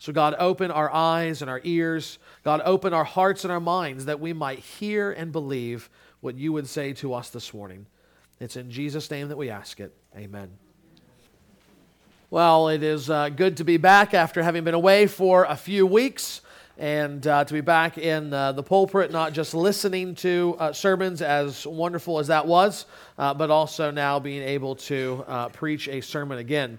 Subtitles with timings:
[0.00, 2.18] So, God, open our eyes and our ears.
[2.42, 5.90] God, open our hearts and our minds that we might hear and believe
[6.22, 7.84] what you would say to us this morning.
[8.40, 9.94] It's in Jesus' name that we ask it.
[10.16, 10.48] Amen.
[12.30, 15.84] Well, it is uh, good to be back after having been away for a few
[15.84, 16.40] weeks
[16.78, 21.20] and uh, to be back in uh, the pulpit, not just listening to uh, sermons,
[21.20, 22.86] as wonderful as that was,
[23.18, 26.78] uh, but also now being able to uh, preach a sermon again.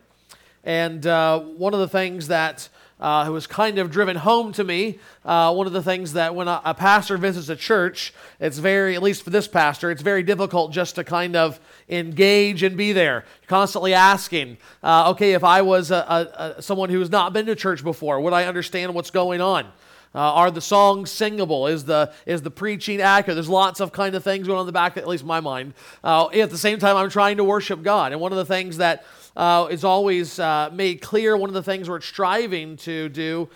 [0.64, 2.68] And uh, one of the things that
[3.02, 5.00] uh, was kind of driven home to me.
[5.26, 8.96] Uh, one of the things that when a, a, pastor visits a church, it's very,
[8.96, 11.59] at least for this pastor, it's very difficult just to kind of
[11.90, 13.26] engage and be there.
[13.48, 17.56] Constantly asking, uh, okay, if I was a, a, someone who has not been to
[17.56, 19.66] church before, would I understand what's going on?
[20.14, 21.68] Uh, are the songs singable?
[21.68, 23.36] Is the is the preaching accurate?
[23.36, 25.73] There's lots of kind of things going on in the back, at least my mind.
[26.04, 28.78] Uh, at the same time, I'm trying to worship God, and one of the things
[28.78, 33.49] that uh, is always uh, made clear, one of the things we're striving to do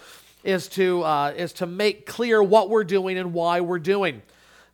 [0.43, 4.21] is to uh, is to make clear what we're doing and why we're doing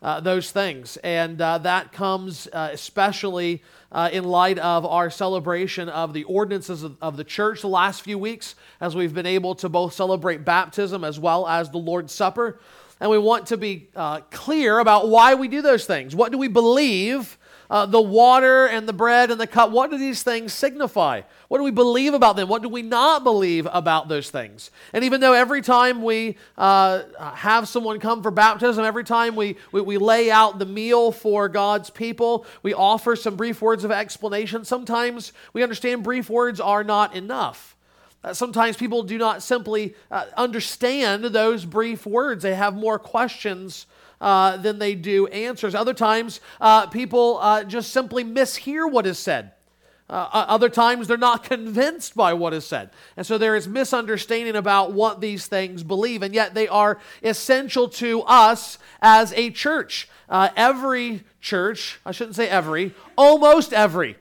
[0.01, 3.61] uh, those things, and that comes especially.
[3.93, 8.03] Uh, in light of our celebration of the ordinances of, of, the church the last
[8.03, 12.13] few weeks, as we've been able to both celebrate baptism as well as the Lord's
[12.13, 12.57] Supper.
[13.01, 16.15] And we want to be uh, clear about why we do those things.
[16.15, 17.37] What do we believe
[17.71, 21.21] uh, the water and the bread and the cup, what do these things signify?
[21.47, 22.49] What do we believe about them?
[22.49, 24.71] What do we not believe about those things?
[24.91, 29.55] And even though every time we uh, have someone come for baptism, every time we,
[29.71, 33.91] we, we lay out the meal for God's people, we offer some brief words of
[33.91, 37.77] explanation, sometimes we understand brief words are not enough.
[38.21, 42.43] Uh, sometimes people do not simply uh, understand those brief words.
[42.43, 43.87] They have more questions
[44.21, 45.75] uh, than they do answers.
[45.75, 49.51] Other times, uh, people uh, just simply mishear what is said.
[50.09, 52.91] Uh, other times, they're not convinced by what is said.
[53.17, 57.89] And so there is misunderstanding about what these things believe, and yet they are essential
[57.89, 60.07] to us as a church.
[60.29, 64.17] Uh, every church, I shouldn't say every, almost every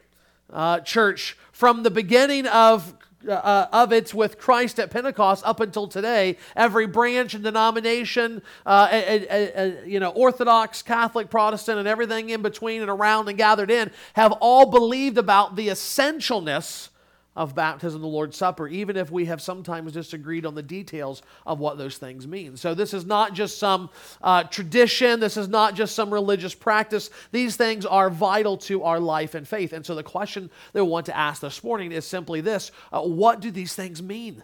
[0.85, 2.95] church from the beginning of
[3.29, 6.37] uh, of it with Christ at Pentecost up until today.
[6.57, 12.31] Every branch and denomination, uh, a, a, a, you know, Orthodox, Catholic, Protestant, and everything
[12.31, 16.89] in between and around and gathered in, have all believed about the essentialness
[17.37, 21.23] of baptism, and the Lord's Supper, even if we have sometimes disagreed on the details
[21.47, 22.57] of what those things mean.
[22.57, 23.89] So, this is not just some
[24.21, 27.11] uh, tradition, this is not just some religious practice.
[27.31, 29.73] These things are vital to our life and faith.
[29.73, 33.03] And so, the question that we want to ask this morning is simply this uh,
[33.03, 34.43] What do these things mean?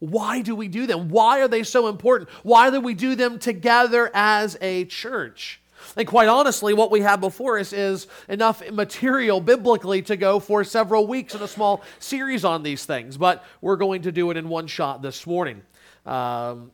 [0.00, 1.08] Why do we do them?
[1.08, 2.30] Why are they so important?
[2.42, 5.60] Why do we do them together as a church?
[5.96, 10.64] And quite honestly, what we have before us is enough material biblically to go for
[10.64, 14.36] several weeks in a small series on these things, but we're going to do it
[14.36, 15.62] in one shot this morning.
[16.06, 16.70] Um,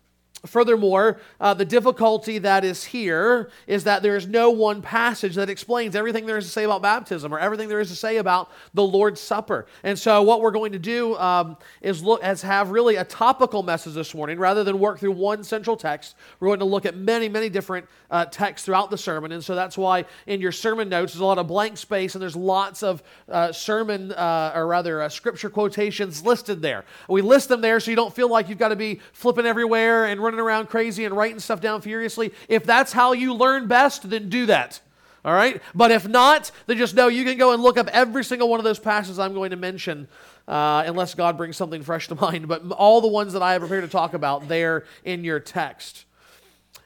[0.47, 5.49] Furthermore, uh, the difficulty that is here is that there is no one passage that
[5.49, 8.51] explains everything there is to say about baptism or everything there is to say about
[8.75, 9.67] the Lord's Supper.
[9.83, 13.63] And so, what we're going to do um, is look as have really a topical
[13.63, 16.15] message this morning rather than work through one central text.
[16.41, 19.33] We're going to look at many, many different uh, texts throughout the sermon.
[19.33, 22.21] And so, that's why in your sermon notes there's a lot of blank space and
[22.23, 26.85] there's lots of uh, sermon uh, or rather uh, scripture quotations listed there.
[27.09, 30.07] We list them there so you don't feel like you've got to be flipping everywhere
[30.07, 32.33] and running running around crazy and writing stuff down furiously.
[32.49, 34.81] If that's how you learn best, then do that.
[35.25, 35.63] All right?
[35.75, 38.61] But if not, then just know you can go and look up every single one
[38.61, 40.09] of those passages I'm going to mention,
[40.47, 42.49] uh, unless God brings something fresh to mind.
[42.49, 46.05] But all the ones that I have prepared to talk about there in your text.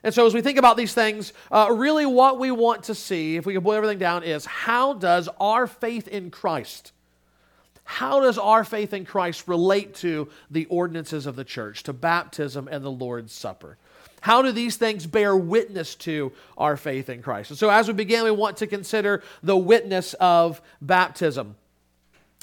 [0.05, 3.37] And so, as we think about these things, uh, really what we want to see,
[3.37, 6.93] if we can boil everything down, is how does our faith in Christ
[7.91, 12.69] how does our faith in Christ relate to the ordinances of the church, to baptism
[12.71, 13.79] and the Lord's Supper?
[14.21, 17.49] How do these things bear witness to our faith in Christ?
[17.49, 21.57] And so, as we begin, we want to consider the witness of baptism.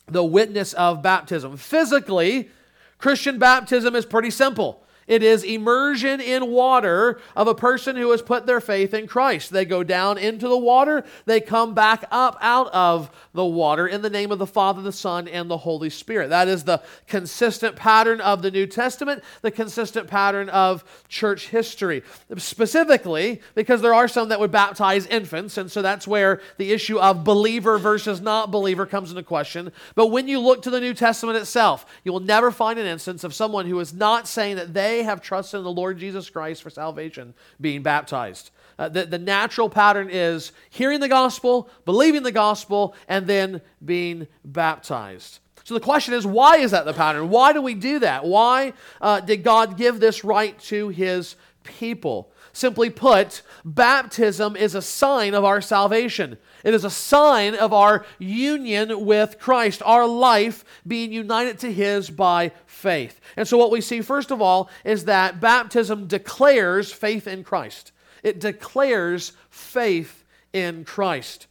[0.07, 1.57] The witness of baptism.
[1.57, 2.50] Physically,
[2.97, 4.83] Christian baptism is pretty simple.
[5.08, 9.52] It is immersion in water of a person who has put their faith in Christ.
[9.52, 14.02] They go down into the water, they come back up out of the water in
[14.02, 16.30] the name of the Father, the Son, and the Holy Spirit.
[16.30, 22.01] That is the consistent pattern of the New Testament, the consistent pattern of church history.
[22.38, 26.98] Specifically, because there are some that would baptize infants, and so that's where the issue
[26.98, 29.72] of believer versus not believer comes into question.
[29.94, 33.24] But when you look to the New Testament itself, you will never find an instance
[33.24, 36.63] of someone who is not saying that they have trusted in the Lord Jesus Christ
[36.63, 38.51] for salvation being baptized.
[38.77, 44.27] Uh, the, the natural pattern is hearing the gospel, believing the gospel, and then being
[44.44, 45.39] baptized.
[45.63, 47.30] So the question is, why is that the pattern?
[47.30, 48.25] Why do we do that?
[48.25, 52.31] Why uh, did God give this rite to his people?
[52.53, 56.38] Simply put, baptism is a sign of our salvation.
[56.65, 62.09] It is a sign of our union with Christ, our life being united to His
[62.09, 63.21] by faith.
[63.38, 67.91] And so, what we see, first of all, is that baptism declares faith in Christ.
[68.23, 70.23] It declares faith
[70.53, 71.45] in Christ.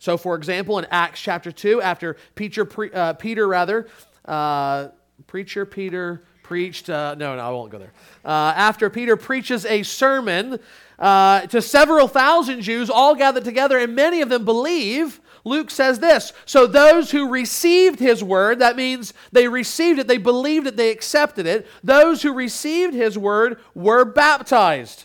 [0.00, 3.86] So, for example, in Acts chapter 2, after Peter, uh, Peter rather,
[4.24, 4.88] uh,
[5.28, 7.92] preacher Peter preached, uh, no, no, I won't go there.
[8.24, 10.58] Uh, after Peter preaches a sermon
[10.98, 15.20] uh, to several thousand Jews, all gathered together, and many of them believe.
[15.44, 20.18] Luke says this So those who received his word, that means they received it, they
[20.18, 21.66] believed it, they accepted it.
[21.84, 25.04] Those who received his word were baptized.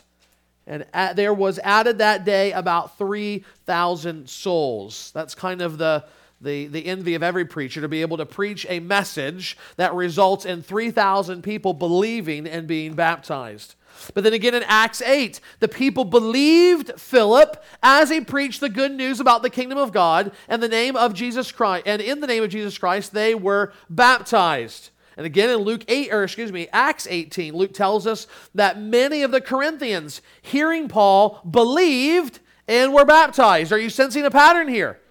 [0.66, 5.10] And at, there was added that day about 3,000 souls.
[5.12, 6.04] That's kind of the,
[6.42, 10.44] the, the envy of every preacher to be able to preach a message that results
[10.44, 13.74] in 3,000 people believing and being baptized.
[14.14, 18.92] But then again in Acts 8, the people believed Philip as he preached the good
[18.92, 21.86] news about the kingdom of God and the name of Jesus Christ.
[21.86, 24.90] And in the name of Jesus Christ, they were baptized.
[25.16, 29.22] And again in Luke 8, or excuse me, Acts 18, Luke tells us that many
[29.22, 33.72] of the Corinthians, hearing Paul, believed and were baptized.
[33.72, 35.01] Are you sensing a pattern here?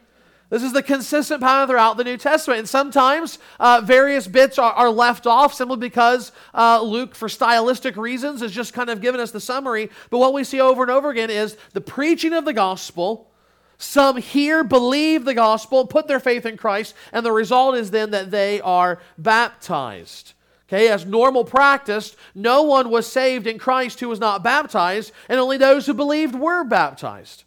[0.51, 2.59] This is the consistent pattern throughout the New Testament.
[2.59, 7.95] And sometimes uh, various bits are, are, left off simply because uh, Luke, for stylistic
[7.95, 9.89] reasons, has just kind of given us the summary.
[10.09, 13.31] But what we see over and over again is the preaching of the gospel.
[13.77, 18.11] Some hear, believe the gospel, put their faith in Christ, and the result is then
[18.11, 20.33] that they are baptized.
[20.67, 25.39] Okay, as normal practice, no one was saved in Christ who was not baptized, and
[25.39, 27.45] only those who believed were baptized.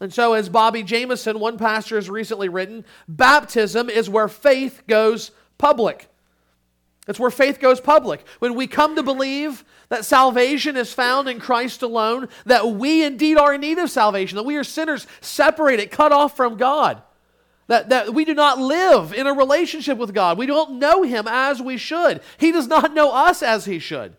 [0.00, 5.30] And so, as Bobby Jamieson, one pastor, has recently written, baptism is where faith goes
[5.58, 6.08] public.
[7.06, 8.24] It's where faith goes public.
[8.38, 13.36] When we come to believe that salvation is found in Christ alone, that we indeed
[13.36, 17.02] are in need of salvation, that we are sinners separated, cut off from God,
[17.66, 20.38] that, that we do not live in a relationship with God.
[20.38, 22.22] We don't know Him as we should.
[22.38, 24.16] He does not know us as He should.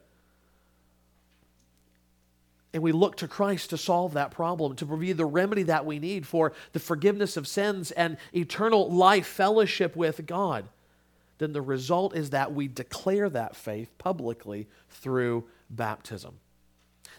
[2.74, 6.00] And we look to Christ to solve that problem, to provide the remedy that we
[6.00, 10.66] need for the forgiveness of sins and eternal life fellowship with God.
[11.38, 16.36] Then the result is that we declare that faith publicly through baptism.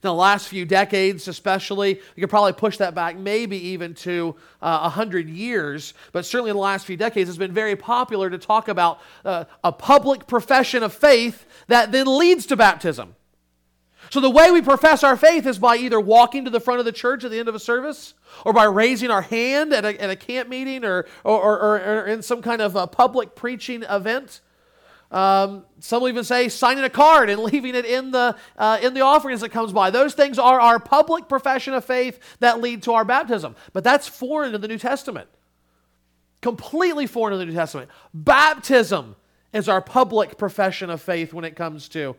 [0.03, 4.35] Now, the last few decades, especially, you could probably push that back maybe even to
[4.61, 8.39] uh, 100 years, but certainly in the last few decades, it's been very popular to
[8.39, 13.15] talk about uh, a public profession of faith that then leads to baptism.
[14.13, 16.85] So, the way we profess our faith is by either walking to the front of
[16.85, 18.13] the church at the end of a service,
[18.45, 22.07] or by raising our hand at a, at a camp meeting, or, or, or, or
[22.07, 24.43] in some kind of a public preaching event.
[25.11, 28.93] Um, some will even say signing a card and leaving it in the, uh, in
[28.93, 29.89] the offering as it comes by.
[29.89, 33.57] Those things are our public profession of faith that lead to our baptism.
[33.73, 35.31] But that's foreign to the New Testament.
[36.43, 37.91] Completely foreign to the New Testament.
[38.13, 39.17] Baptism
[39.55, 42.15] is our public profession of faith when it comes to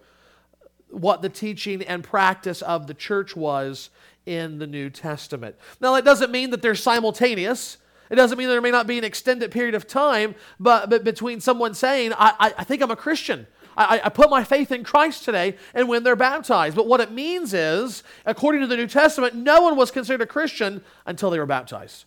[0.93, 3.89] what the teaching and practice of the church was
[4.25, 5.55] in the New Testament.
[5.81, 7.77] Now, that doesn't mean that they're simultaneous.
[8.09, 11.41] It doesn't mean there may not be an extended period of time but, but between
[11.41, 13.47] someone saying, I, I, think I'm a Christian.
[13.75, 16.75] I, I, put my faith in Christ today, and when they're baptized.
[16.75, 20.27] But what it means is, according to the New Testament, no one was considered a
[20.27, 22.05] Christian until they were baptized.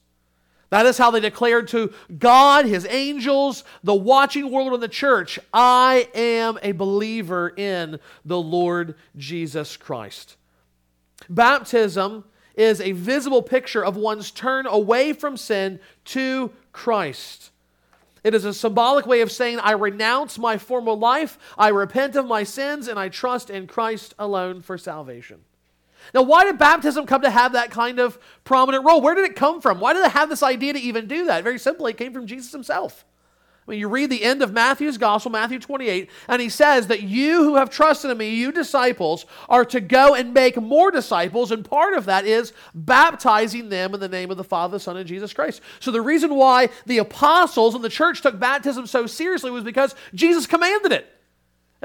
[0.70, 5.38] That is how they declared to God, His angels, the watching world, and the church
[5.52, 10.36] I am a believer in the Lord Jesus Christ.
[11.28, 12.24] Baptism
[12.56, 17.50] is a visible picture of one's turn away from sin to Christ.
[18.24, 22.26] It is a symbolic way of saying, I renounce my former life, I repent of
[22.26, 25.45] my sins, and I trust in Christ alone for salvation.
[26.14, 29.00] Now, why did baptism come to have that kind of prominent role?
[29.00, 29.80] Where did it come from?
[29.80, 31.44] Why did it have this idea to even do that?
[31.44, 33.04] Very simply, it came from Jesus himself.
[33.66, 37.02] I mean, you read the end of Matthew's gospel, Matthew 28, and he says that
[37.02, 41.50] you who have trusted in me, you disciples, are to go and make more disciples,
[41.50, 44.96] and part of that is baptizing them in the name of the Father, the Son,
[44.96, 45.62] and Jesus Christ.
[45.80, 49.96] So the reason why the apostles and the church took baptism so seriously was because
[50.14, 51.15] Jesus commanded it.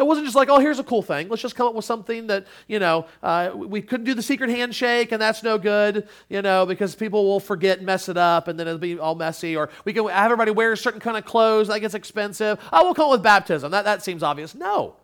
[0.02, 1.30] It wasn't just like, oh, here's a cool thing.
[1.30, 4.50] Let's just come up with something that, you know, uh, we couldn't do the secret
[4.50, 8.48] handshake and that's no good, you know, because people will forget and mess it up
[8.48, 9.56] and then it'll be all messy.
[9.56, 12.60] Or we can have everybody wear a certain kind of clothes that gets expensive.
[12.74, 13.70] Oh, we'll come up with baptism.
[13.70, 14.56] That, that seems obvious.
[14.56, 14.96] No.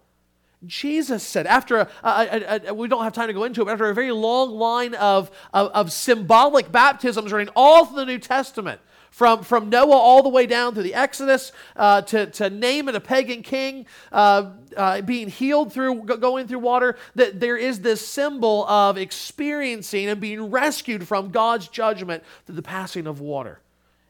[0.65, 3.73] Jesus said, after a, a, a, we don't have time to go into it, but
[3.73, 8.17] after a very long line of, of, of symbolic baptisms running all through the New
[8.17, 12.95] Testament, From, from Noah all the way down to the Exodus, uh, to, to Naaman,
[12.95, 18.05] a pagan king, uh, uh, being healed through going through water, that there is this
[18.07, 23.59] symbol of experiencing and being rescued from God's judgment through the passing of water.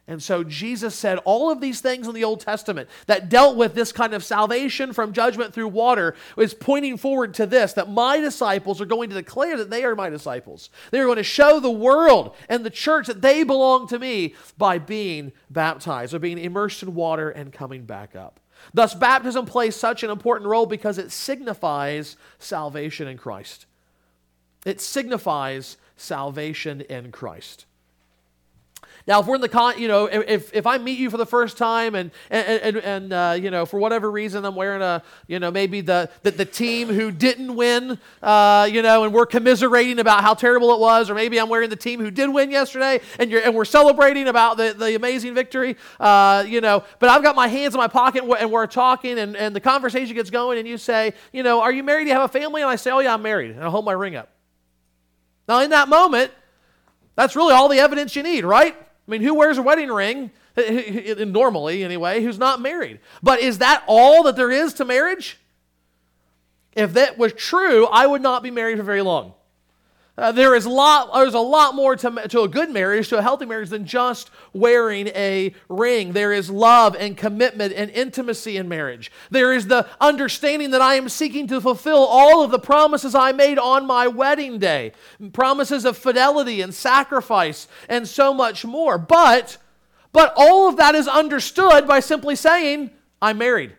[0.09, 3.75] And so Jesus said all of these things in the Old Testament that dealt with
[3.75, 8.19] this kind of salvation from judgment through water is pointing forward to this that my
[8.19, 10.69] disciples are going to declare that they are my disciples.
[10.91, 14.35] They are going to show the world and the church that they belong to me
[14.57, 18.39] by being baptized or being immersed in water and coming back up.
[18.73, 23.65] Thus, baptism plays such an important role because it signifies salvation in Christ.
[24.65, 27.65] It signifies salvation in Christ.
[29.07, 31.25] Now, if we're in the con, you know, if, if I meet you for the
[31.25, 35.01] first time and and and, and uh, you know for whatever reason I'm wearing a
[35.27, 39.25] you know maybe the the, the team who didn't win, uh, you know, and we're
[39.25, 42.51] commiserating about how terrible it was, or maybe I'm wearing the team who did win
[42.51, 46.83] yesterday, and you're and we're celebrating about the, the amazing victory, uh, you know.
[46.99, 50.15] But I've got my hands in my pocket and we're talking, and, and the conversation
[50.15, 52.03] gets going, and you say, you know, are you married?
[52.03, 52.61] Do you have a family?
[52.61, 54.29] And I say, oh yeah, I'm married, and I hold my ring up.
[55.47, 56.31] Now, in that moment,
[57.15, 58.75] that's really all the evidence you need, right?
[59.07, 62.99] I mean, who wears a wedding ring, uh, uh, uh, normally anyway, who's not married?
[63.23, 65.39] But is that all that there is to marriage?
[66.73, 69.33] If that was true, I would not be married for very long.
[70.17, 73.21] Uh, there is lot, there's a lot more to, to a good marriage, to a
[73.21, 76.13] healthy marriage, than just wearing a ring.
[76.13, 79.11] There is love and commitment and intimacy in marriage.
[79.29, 83.31] There is the understanding that I am seeking to fulfill all of the promises I
[83.31, 84.93] made on my wedding day
[85.33, 88.97] promises of fidelity and sacrifice and so much more.
[88.97, 89.57] But,
[90.13, 92.89] but all of that is understood by simply saying,
[93.21, 93.75] I'm married.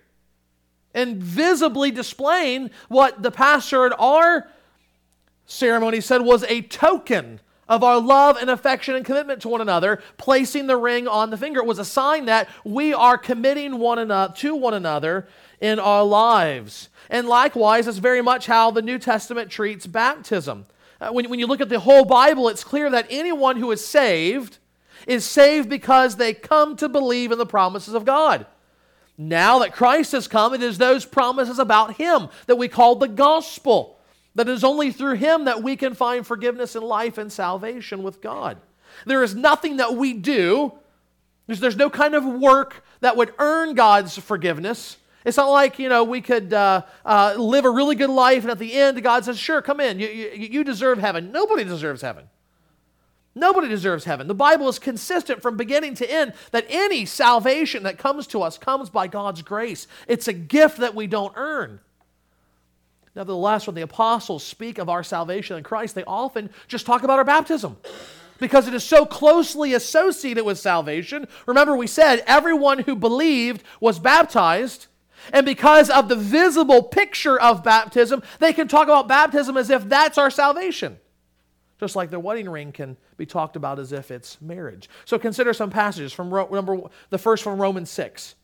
[0.95, 4.49] And visibly displaying what the pastor at our
[5.49, 10.01] ceremony said was a token of our love and affection and commitment to one another,
[10.17, 11.61] placing the ring on the finger.
[11.61, 15.27] It was a sign that we are committing one another to one another
[15.61, 16.89] in our lives.
[17.11, 20.67] And likewise, that's very much how the New Testament treats baptism.
[21.01, 23.85] Uh, when, when you look at the whole Bible, it's clear that anyone who is
[23.85, 24.59] saved
[25.07, 28.47] is saved because they come to believe in the promises of God.
[29.17, 33.09] Now that Christ has come, it is those promises about Him that we call the
[33.09, 33.98] gospel.
[34.39, 38.05] That it is only through Him that we can find forgiveness and life and salvation
[38.05, 38.59] with God.
[39.05, 40.73] There is nothing that we do,
[41.49, 44.99] there's, there's no kind of work that would earn God's forgiveness.
[45.25, 48.51] It's not like, you know, we could uh, uh, live a really good life and
[48.53, 49.99] at the end God says, sure, come in.
[49.99, 51.33] You, you, you deserve heaven.
[51.33, 52.29] Nobody deserves heaven.
[53.35, 54.29] Nobody deserves heaven.
[54.29, 58.57] The Bible is consistent from beginning to end that any salvation that comes to us
[58.57, 59.89] comes by God's grace.
[60.07, 61.81] It's a gift that we don't earn.
[63.15, 67.19] Nevertheless, when the apostles speak of our salvation in Christ, they often just talk about
[67.19, 67.77] our baptism
[68.39, 71.27] because it is so closely associated with salvation.
[71.47, 74.87] Remember, we said everyone who believed was baptized.
[75.33, 79.89] And because of the visible picture of baptism, they can talk about baptism as if
[79.89, 80.99] that's our salvation.
[81.81, 84.89] Just like the wedding ring can be talked about as if it's marriage.
[85.05, 88.35] So consider some passages from number the first from Romans 6.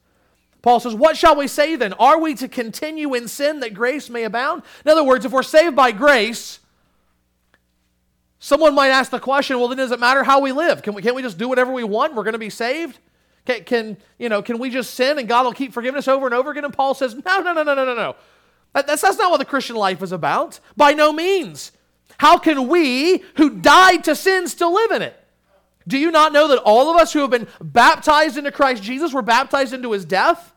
[0.65, 1.93] Paul says, What shall we say then?
[1.93, 4.63] Are we to continue in sin that grace may abound?
[4.83, 6.59] In other words, if we're saved by grace,
[8.39, 10.81] someone might ask the question, well, then does it matter how we live?
[10.81, 12.15] Can we, can't we just do whatever we want?
[12.15, 12.99] We're going to be saved?
[13.45, 16.35] Can, can, you know, can we just sin and God will keep forgiveness over and
[16.35, 16.65] over again?
[16.65, 18.17] And Paul says, no, no, no, no, no, no, no.
[18.73, 20.61] That, that's, that's not what the Christian life is about.
[20.79, 21.73] By no means.
[22.17, 25.23] How can we who died to sin still live in it?
[25.87, 29.13] Do you not know that all of us who have been baptized into Christ Jesus
[29.13, 30.53] were baptized into his death?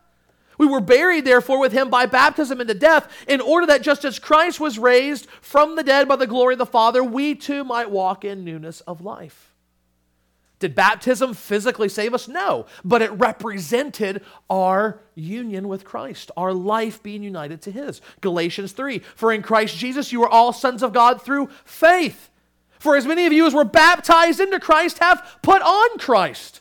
[0.58, 4.18] We were buried, therefore, with him by baptism into death, in order that just as
[4.18, 7.90] Christ was raised from the dead by the glory of the Father, we too might
[7.90, 9.54] walk in newness of life.
[10.58, 12.26] Did baptism physically save us?
[12.26, 18.00] No, but it represented our union with Christ, our life being united to His.
[18.20, 22.30] Galatians 3 For in Christ Jesus you are all sons of God through faith.
[22.80, 26.60] For as many of you as were baptized into Christ have put on Christ.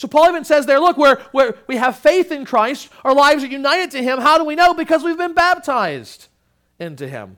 [0.00, 3.44] So Paul even says there, look, where, where we have faith in Christ, our lives
[3.44, 4.18] are united to him.
[4.18, 4.72] How do we know?
[4.72, 6.28] Because we've been baptized
[6.78, 7.36] into him.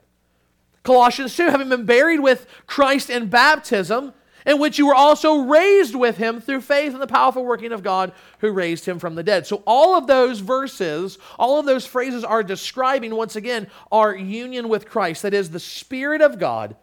[0.83, 4.13] Colossians 2, having been buried with Christ in baptism,
[4.45, 7.83] in which you were also raised with him through faith in the powerful working of
[7.83, 9.45] God who raised him from the dead.
[9.45, 14.69] So all of those verses, all of those phrases are describing, once again, our union
[14.69, 15.23] with Christ.
[15.23, 16.77] That is, the Spirit of God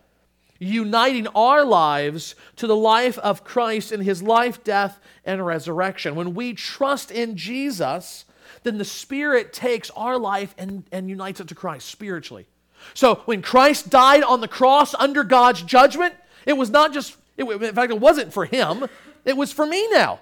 [0.61, 6.15] uniting our lives to the life of Christ in his life, death, and resurrection.
[6.15, 8.27] When we trust in Jesus,
[8.63, 12.47] then the Spirit takes our life and, and unites it to Christ spiritually.
[12.95, 16.15] So when Christ died on the cross under God's judgment,
[16.47, 18.87] it was not just, it, in fact, it wasn't for him,
[19.25, 20.21] it was for me now.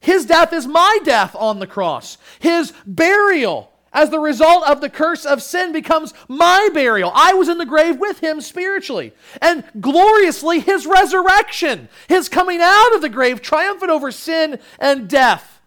[0.00, 2.16] His death is my death on the cross.
[2.38, 7.10] His burial as the result of the curse of sin becomes my burial.
[7.14, 9.12] I was in the grave with him spiritually.
[9.42, 15.60] And gloriously, his resurrection, his coming out of the grave, triumphant over sin and death,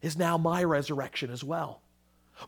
[0.00, 1.82] is now my resurrection as well.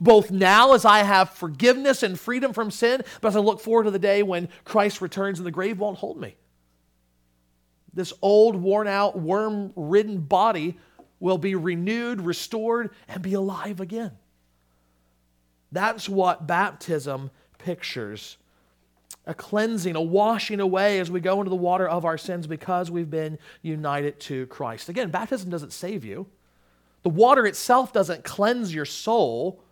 [0.00, 3.84] Both now, as I have forgiveness and freedom from sin, but as I look forward
[3.84, 6.36] to the day when Christ returns and the grave won't hold me.
[7.92, 10.78] This old, worn out, worm ridden body
[11.18, 14.12] will be renewed, restored, and be alive again.
[15.72, 18.36] That's what baptism pictures
[19.26, 22.90] a cleansing, a washing away as we go into the water of our sins because
[22.90, 24.88] we've been united to Christ.
[24.88, 26.26] Again, baptism doesn't save you,
[27.02, 29.62] the water itself doesn't cleanse your soul.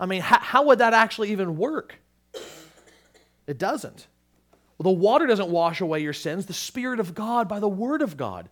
[0.00, 1.96] I mean, how, how would that actually even work?
[3.46, 4.06] It doesn't.
[4.76, 6.46] Well, the water doesn't wash away your sins.
[6.46, 8.48] The Spirit of God, by the Word of God,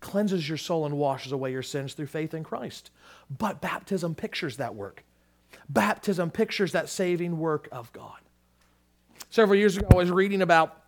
[0.00, 2.90] cleanses your soul and washes away your sins through faith in Christ.
[3.30, 5.04] But baptism pictures that work.
[5.68, 8.18] Baptism pictures that saving work of God.
[9.30, 10.80] Several years ago, I was reading about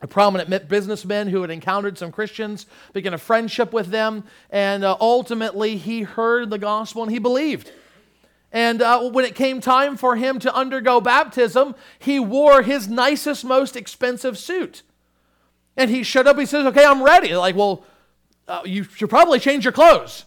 [0.00, 4.96] a prominent businessman who had encountered some Christians, began a friendship with them, and uh,
[5.00, 7.72] ultimately he heard the gospel and he believed.
[8.52, 13.44] And uh, when it came time for him to undergo baptism, he wore his nicest,
[13.44, 14.82] most expensive suit.
[15.76, 17.34] And he showed up, he says, Okay, I'm ready.
[17.34, 17.84] Like, well,
[18.46, 20.24] uh, you should probably change your clothes.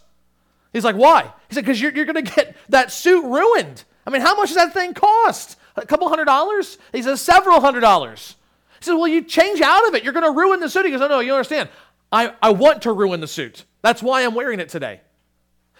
[0.72, 1.32] He's like, Why?
[1.48, 3.84] He said, Because you're, you're going to get that suit ruined.
[4.06, 5.58] I mean, how much does that thing cost?
[5.76, 6.78] A couple hundred dollars?
[6.92, 8.36] He says, Several hundred dollars.
[8.78, 10.04] He says, Well, you change out of it.
[10.04, 10.84] You're going to ruin the suit.
[10.84, 11.68] He goes, Oh, no, you understand.
[12.10, 13.64] I, I want to ruin the suit.
[13.80, 15.00] That's why I'm wearing it today.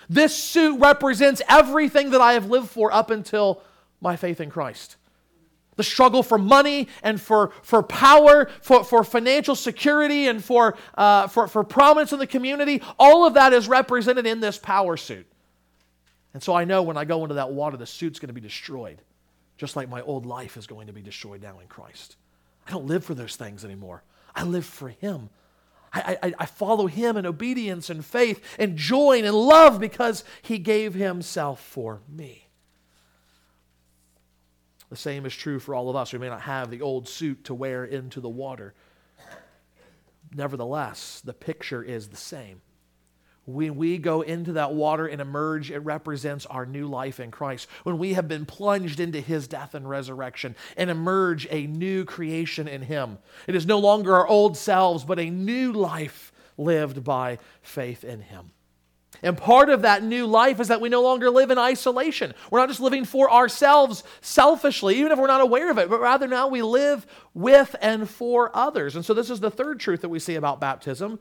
[0.09, 3.63] This suit represents everything that I have lived for up until
[4.01, 4.97] my faith in Christ.
[5.83, 11.27] The struggle for money and for, for power, for, for financial security, and for, uh,
[11.27, 15.27] for, for prominence in the community, all of that is represented in this power suit.
[16.35, 18.41] And so I know when I go into that water, the suit's going to be
[18.41, 19.03] destroyed,
[19.57, 22.15] just like my old life is going to be destroyed now in Christ.
[22.65, 24.05] I don't live for those things anymore.
[24.37, 25.31] I live for Him.
[25.93, 30.59] I, I, I follow him in obedience and faith and joy and love because he
[30.59, 32.42] gave himself for me.
[34.93, 36.13] The same is true for all of us.
[36.13, 38.75] We may not have the old suit to wear into the water.
[40.35, 42.61] Nevertheless, the picture is the same.
[43.47, 47.69] When we go into that water and emerge, it represents our new life in Christ.
[47.85, 52.69] When we have been plunged into his death and resurrection and emerge a new creation
[52.69, 57.39] in him, it is no longer our old selves, but a new life lived by
[57.63, 58.51] faith in him.
[59.23, 62.35] And part of that new life is that we no longer live in isolation.
[62.51, 66.01] We're not just living for ourselves selfishly, even if we're not aware of it, but
[66.01, 68.97] rather now we live with and for others.
[68.97, 71.21] And so, this is the third truth that we see about baptism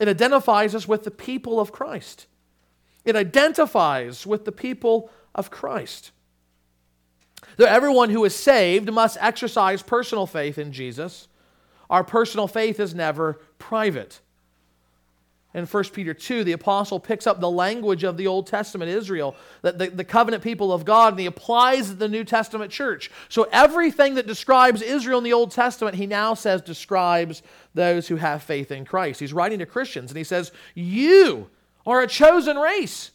[0.00, 2.26] it identifies us with the people of Christ.
[3.04, 6.10] It identifies with the people of Christ.
[7.58, 11.28] That everyone who is saved must exercise personal faith in Jesus.
[11.88, 14.20] Our personal faith is never private
[15.54, 19.36] in 1 Peter 2, the apostle picks up the language of the Old Testament Israel,
[19.62, 23.08] the, the, the, covenant people of God, and he applies to the New Testament church.
[23.28, 28.16] So everything that describes Israel in the Old Testament, he now says describes those who
[28.16, 29.20] have faith in Christ.
[29.20, 31.48] He's writing to Christians, and he says, You
[31.86, 33.12] are a chosen race,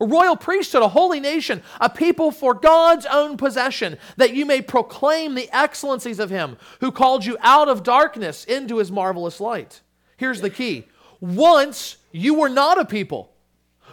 [0.00, 4.62] a royal priesthood, a holy nation, a people for God's own possession, that you may
[4.62, 9.80] proclaim the excellencies of him who called you out of darkness into his marvelous light.
[10.16, 10.86] Here's the key
[11.22, 13.32] once you were not a people.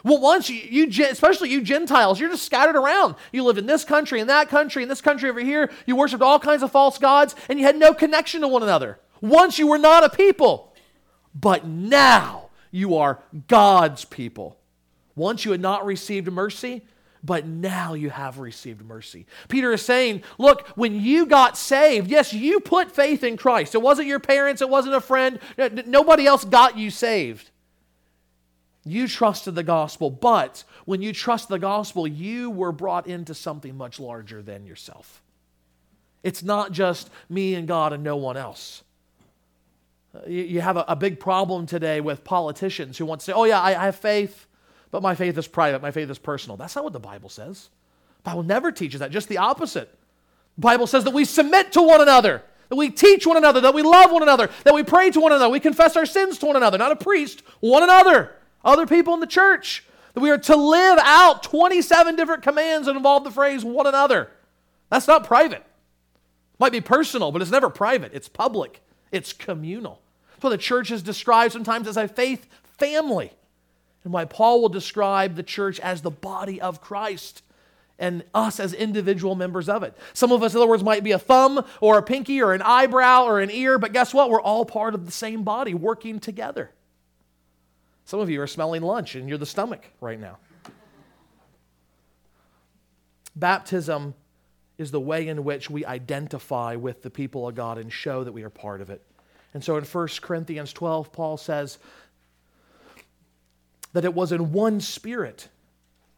[0.04, 3.16] Well, once you, you, especially you Gentiles, you're just scattered around.
[3.32, 5.72] You lived in this country, in that country, in this country over here.
[5.86, 9.00] You worshiped all kinds of false gods, and you had no connection to one another.
[9.22, 10.74] Once you were not a people,
[11.36, 14.58] but now you are God's people.
[15.16, 16.82] Once you had not received mercy,
[17.24, 19.26] but now you have received mercy.
[19.48, 23.76] Peter is saying, look, when you got saved, yes, you put faith in Christ.
[23.76, 25.40] It wasn't your parents, it wasn't a friend,
[25.86, 27.52] nobody else got you saved.
[28.86, 33.76] You trusted the gospel, but when you trust the gospel, you were brought into something
[33.76, 35.22] much larger than yourself.
[36.24, 38.84] It's not just me and God and no one else.
[40.28, 43.74] You have a, big problem today with politicians who want to say, oh, yeah, I
[43.74, 44.48] have faith.
[44.92, 46.58] But my faith is private, my faith is personal.
[46.58, 47.70] That's not what the Bible says.
[48.24, 49.90] The Bible never teaches that, just the opposite.
[50.56, 53.74] The Bible says that we submit to one another, that we teach one another, that
[53.74, 56.48] we love one another, that we pray to one another, we confess our sins to
[56.48, 59.86] one another, not a priest, one another, other people in the church.
[60.14, 64.32] That we are to live out 27 different commands that involve the phrase one another.
[64.90, 65.60] That's not private.
[65.60, 68.12] It might be personal, but it's never private.
[68.14, 70.02] It's public, it's communal.
[70.32, 72.48] That's what the church is described sometimes as a faith
[72.78, 73.32] family.
[74.10, 77.44] And why Paul will describe the church as the body of Christ
[78.00, 79.96] and us as individual members of it.
[80.14, 82.64] Some of us, in other words, might be a thumb or a pinky or an
[82.64, 84.32] eyebrow or an ear, but guess what?
[84.32, 86.72] We're all part of the same body working together.
[88.06, 90.40] Some of you are smelling lunch and you're the stomach right now.
[93.36, 94.16] Baptism
[94.80, 98.32] is the way in which we identify with the people of God and show that
[98.32, 99.04] we are part of it.
[99.54, 101.78] And so in 1 Corinthians 12, Paul says
[103.94, 105.50] that it was in one spirit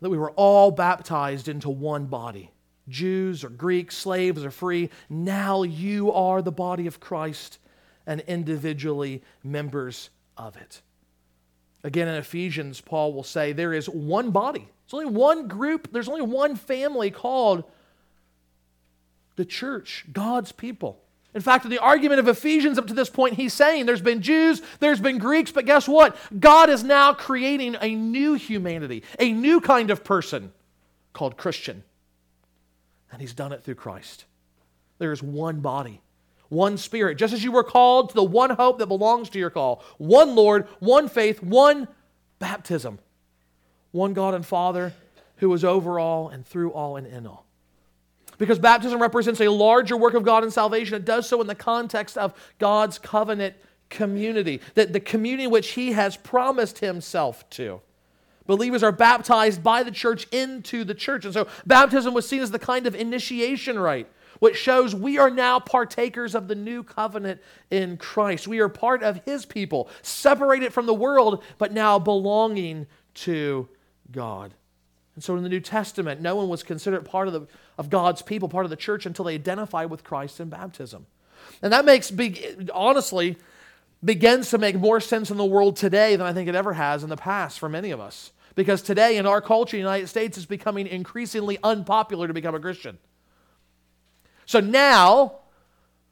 [0.01, 2.51] that we were all baptized into one body.
[2.89, 7.60] Jews or Greeks, slaves or free, now you are the body of Christ
[8.05, 10.81] and individually members of it.
[11.84, 14.67] Again, in Ephesians, Paul will say there is one body.
[14.86, 17.63] There's only one group, there's only one family called
[19.36, 21.01] the church, God's people.
[21.33, 24.21] In fact, in the argument of Ephesians up to this point, he's saying there's been
[24.21, 26.17] Jews, there's been Greeks, but guess what?
[26.37, 30.51] God is now creating a new humanity, a new kind of person
[31.13, 31.83] called Christian.
[33.11, 34.25] And he's done it through Christ.
[34.97, 36.01] There is one body,
[36.49, 37.17] one spirit.
[37.17, 40.35] Just as you were called to the one hope that belongs to your call, one
[40.35, 41.87] Lord, one faith, one
[42.39, 42.99] baptism,
[43.91, 44.93] one God and Father
[45.37, 47.45] who is over all and through all and in all.
[48.41, 51.54] Because baptism represents a larger work of God in salvation, it does so in the
[51.54, 53.54] context of God's covenant
[53.89, 57.82] community, that the community which He has promised Himself to.
[58.47, 61.23] Believers are baptized by the church into the church.
[61.23, 64.08] And so baptism was seen as the kind of initiation rite,
[64.39, 68.47] which shows we are now partakers of the new covenant in Christ.
[68.47, 73.69] We are part of His people, separated from the world, but now belonging to
[74.12, 74.56] God.
[75.21, 77.45] And so in the New Testament, no one was considered part of, the,
[77.77, 81.05] of God's people, part of the church, until they identified with Christ in baptism.
[81.62, 83.38] And that makes, big, honestly,
[84.03, 87.03] begins to make more sense in the world today than I think it ever has
[87.03, 88.31] in the past for many of us.
[88.55, 92.60] Because today in our culture, the United States, is becoming increasingly unpopular to become a
[92.60, 92.97] Christian.
[94.47, 95.41] So now,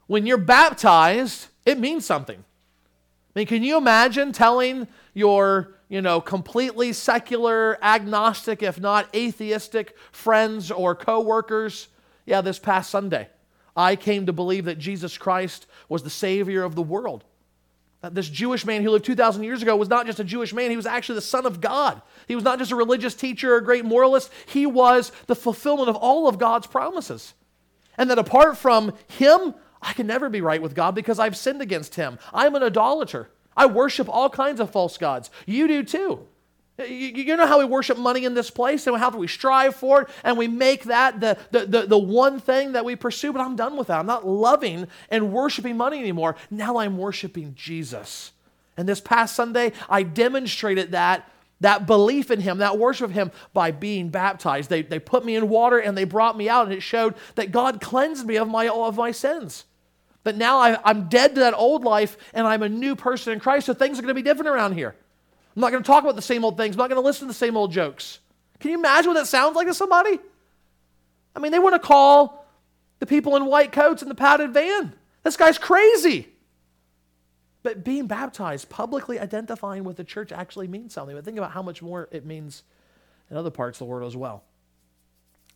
[0.06, 2.38] when you're baptized, it means something.
[2.38, 9.97] I mean, can you imagine telling your you know, completely secular, agnostic, if not atheistic
[10.12, 11.88] friends or coworkers.
[12.25, 13.28] Yeah, this past Sunday,
[13.75, 17.25] I came to believe that Jesus Christ was the Savior of the world.
[18.02, 20.69] That this Jewish man who lived 2,000 years ago was not just a Jewish man,
[20.69, 22.02] he was actually the Son of God.
[22.28, 25.89] He was not just a religious teacher or a great moralist, he was the fulfillment
[25.89, 27.34] of all of God's promises.
[27.97, 31.62] And that apart from him, I can never be right with God because I've sinned
[31.62, 32.19] against him.
[32.32, 33.30] I'm an idolater.
[33.56, 35.30] I worship all kinds of false gods.
[35.46, 36.28] You do too.
[36.88, 40.10] You, know how we worship money in this place and how we strive for it
[40.24, 43.58] and we make that the, the, the, the, one thing that we pursue, but I'm
[43.58, 44.00] done with that.
[44.00, 46.38] I'm not loving and worshiping money anymore.
[46.50, 48.32] Now I'm worshiping Jesus.
[48.78, 53.32] And this past Sunday, I demonstrated that, that belief in Him, that worship of Him,
[53.54, 54.70] by being baptized.
[54.70, 57.52] They, they put me in water and they brought me out, and it showed that
[57.52, 59.66] God cleansed me of my, of my sins.
[60.23, 63.39] That now I, am dead to that old life and I'm a new person in
[63.39, 64.95] Christ, so things are going to be different around here.
[65.55, 66.75] I'm not going to talk about the same old things.
[66.75, 68.19] I'm not going to listen to the same old jokes.
[68.60, 70.19] Can you imagine what that sounds like to somebody?
[71.36, 72.45] I mean, they want to call
[72.99, 74.93] the people in white coats in the padded van.
[75.23, 76.27] This guy's crazy.
[77.63, 81.15] But being baptized, publicly identifying with the church actually means something.
[81.15, 82.63] But think about how much more it means
[83.29, 84.43] in other parts of the world as well.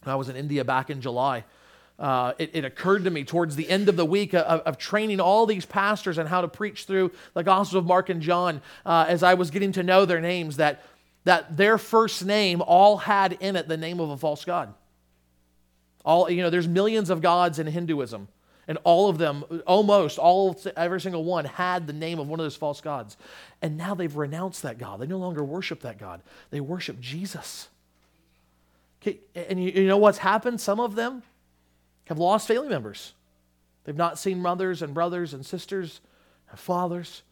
[0.06, 1.45] I was in India back in July
[2.00, 5.20] uh, it, it, occurred to me towards the end of the week of, of, training
[5.20, 9.06] all these pastors on how to preach through the Gospels of Mark and John uh,
[9.08, 10.84] as I was getting to know their names that,
[11.26, 14.74] that their first name all had in it the name of a false god.
[16.04, 18.28] All, you know, there's millions of gods in Hinduism,
[18.68, 22.44] and all of them, almost all, every single one, had the name of one of
[22.44, 23.18] those false gods.
[23.62, 25.00] And now they've renounced that God.
[25.00, 27.70] They no longer worship that God, they worship Jesus.
[29.36, 30.62] And you know what's happened?
[30.62, 31.24] Some of them,
[32.06, 33.13] have lost family members.
[33.84, 36.02] They've not seen mothers and brothers and sisters
[36.50, 37.24] and fathers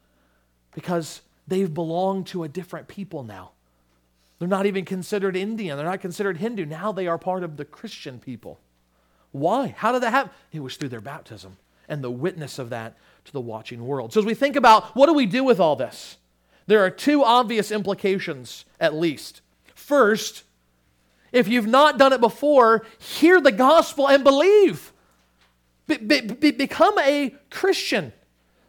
[0.73, 3.51] because they've belonged to a different people now.
[4.39, 5.77] They're not even considered Indian.
[5.77, 6.65] They're not considered Hindu.
[6.65, 8.60] Now they are part of the Christian people.
[9.31, 9.75] Why?
[9.77, 10.31] How did that happen?
[10.51, 11.57] It was through their baptism
[11.88, 14.13] and the witness of that to the watching world.
[14.13, 16.17] So, as we think about what do we do with all this,
[16.65, 19.41] there are two obvious implications at least.
[19.75, 20.43] First,
[21.31, 24.91] if you've not done it before, hear the gospel and believe.
[25.87, 28.13] Be, be, become a Christian.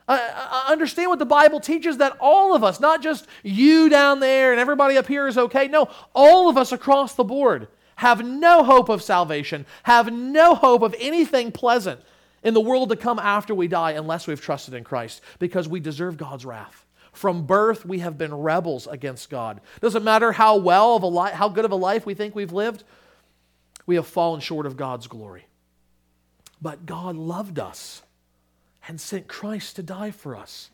[0.08, 4.50] Uh, understand what the Bible teaches that all of us, not just you down there
[4.50, 5.68] and everybody up here is okay.
[5.68, 10.82] No, all of us across the board have no hope of salvation, have no hope
[10.82, 12.00] of anything pleasant
[12.42, 15.78] in the world to come after we die unless we've trusted in Christ because we
[15.78, 16.84] deserve God's wrath.
[17.12, 19.60] From birth, we have been rebels against God.
[19.80, 22.52] Doesn't matter how well of a li- how good of a life we think we've
[22.52, 22.84] lived,
[23.86, 25.46] we have fallen short of God's glory.
[26.60, 28.02] But God loved us
[28.88, 30.70] and sent Christ to die for us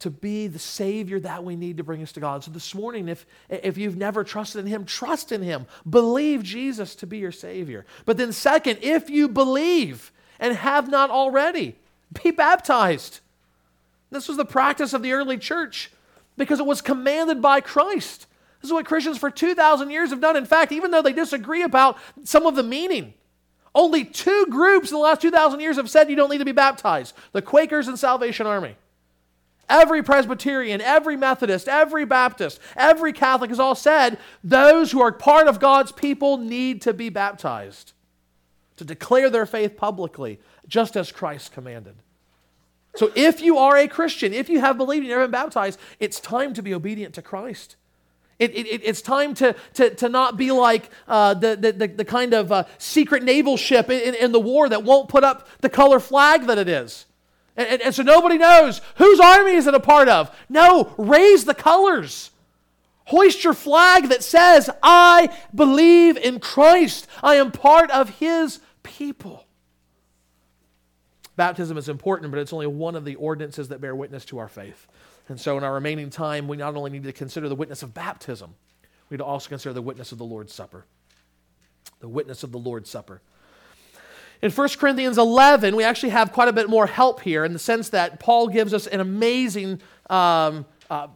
[0.00, 2.44] to be the Savior that we need to bring us to God.
[2.44, 5.66] So this morning, if, if you've never trusted in Him, trust in Him.
[5.88, 7.86] Believe Jesus to be your Savior.
[8.04, 11.76] But then, second, if you believe and have not already,
[12.22, 13.20] be baptized.
[14.14, 15.90] This was the practice of the early church
[16.36, 18.26] because it was commanded by Christ.
[18.60, 20.36] This is what Christians for 2,000 years have done.
[20.36, 23.14] In fact, even though they disagree about some of the meaning,
[23.74, 26.52] only two groups in the last 2,000 years have said you don't need to be
[26.52, 28.76] baptized the Quakers and Salvation Army.
[29.68, 35.48] Every Presbyterian, every Methodist, every Baptist, every Catholic has all said those who are part
[35.48, 37.92] of God's people need to be baptized
[38.76, 41.96] to declare their faith publicly, just as Christ commanded.
[42.96, 46.20] So if you are a Christian, if you have believed and you've been baptized, it's
[46.20, 47.76] time to be obedient to Christ.
[48.38, 52.34] It, it, it's time to, to, to not be like uh, the, the, the, kind
[52.34, 56.00] of uh, secret naval ship in, in the war that won't put up the color
[56.00, 57.06] flag that it is.
[57.56, 60.34] And, and, and so nobody knows whose army is it a part of.
[60.48, 62.32] No, raise the colors.
[63.06, 67.06] Hoist your flag that says, I believe in Christ.
[67.22, 69.43] I am part of his people.
[71.36, 74.48] Baptism is important, but it's only one of the ordinances that bear witness to our
[74.48, 74.86] faith.
[75.28, 77.94] And so, in our remaining time, we not only need to consider the witness of
[77.94, 78.54] baptism,
[79.08, 80.84] we need to also consider the witness of the Lord's Supper.
[82.00, 83.20] The witness of the Lord's Supper.
[84.42, 87.58] In 1 Corinthians 11, we actually have quite a bit more help here in the
[87.58, 91.08] sense that Paul gives us an amazing um, uh,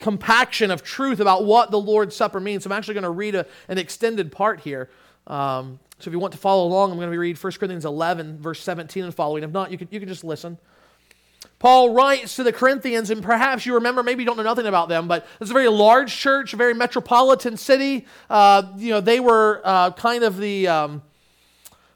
[0.00, 2.64] compaction of truth about what the Lord's Supper means.
[2.64, 4.90] So I'm actually going to read a, an extended part here.
[5.26, 8.38] Um, so if you want to follow along, I'm going to read 1 Corinthians 11,
[8.38, 9.42] verse 17 and following.
[9.42, 10.58] If not, you can, you can just listen.
[11.58, 14.88] Paul writes to the Corinthians, and perhaps you remember, maybe you don't know nothing about
[14.88, 18.06] them, but it's a very large church, a very metropolitan city.
[18.30, 21.02] Uh, you know, they were uh, kind of the, um,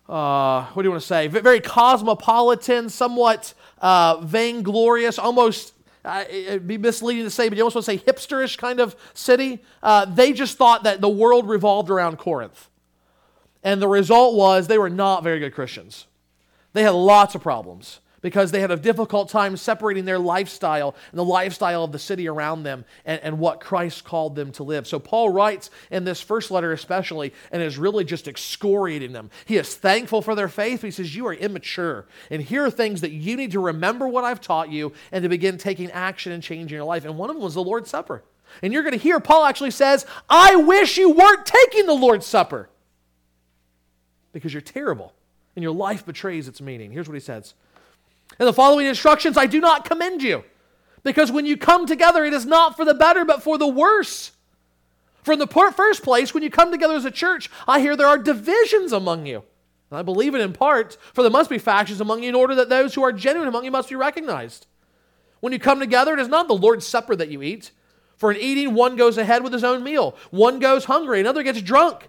[0.08, 1.28] uh, what do you want to say?
[1.28, 7.76] Very cosmopolitan, somewhat uh, vainglorious, almost, uh, it'd be misleading to say, but you almost
[7.76, 9.62] want to say hipsterish kind of city.
[9.80, 12.68] Uh, they just thought that the world revolved around Corinth.
[13.62, 16.06] And the result was they were not very good Christians.
[16.72, 21.18] They had lots of problems because they had a difficult time separating their lifestyle and
[21.18, 24.86] the lifestyle of the city around them and, and what Christ called them to live.
[24.86, 29.30] So Paul writes in this first letter, especially, and is really just excoriating them.
[29.44, 32.06] He is thankful for their faith, but he says, You are immature.
[32.30, 35.28] And here are things that you need to remember what I've taught you and to
[35.28, 37.04] begin taking action and changing your life.
[37.04, 38.22] And one of them was the Lord's Supper.
[38.62, 42.26] And you're going to hear Paul actually says, I wish you weren't taking the Lord's
[42.26, 42.68] Supper
[44.32, 45.12] because you're terrible
[45.56, 46.92] and your life betrays its meaning.
[46.92, 47.54] Here's what he says
[48.38, 50.44] in the following instructions, I do not commend you.
[51.02, 54.32] Because when you come together, it is not for the better, but for the worse.
[55.22, 58.06] For in the first place, when you come together as a church, I hear there
[58.06, 59.42] are divisions among you.
[59.90, 62.54] And I believe it in part, for there must be factions among you in order
[62.54, 64.66] that those who are genuine among you must be recognized.
[65.40, 67.72] When you come together, it is not the Lord's Supper that you eat.
[68.16, 71.60] For in eating, one goes ahead with his own meal, one goes hungry, another gets
[71.60, 72.08] drunk.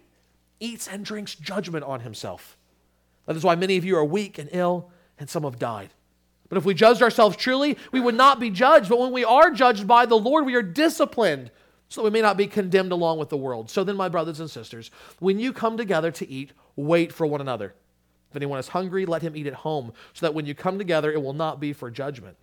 [0.61, 2.57] eats and drinks judgment on himself.
[3.25, 5.89] That is why many of you are weak and ill, and some have died.
[6.47, 8.89] But if we judged ourselves truly, we would not be judged.
[8.89, 11.51] But when we are judged by the Lord, we are disciplined
[11.87, 13.69] so that we may not be condemned along with the world.
[13.69, 17.41] So then, my brothers and sisters, when you come together to eat, wait for one
[17.41, 17.73] another.
[18.29, 21.11] If anyone is hungry, let him eat at home, so that when you come together,
[21.11, 22.37] it will not be for judgment.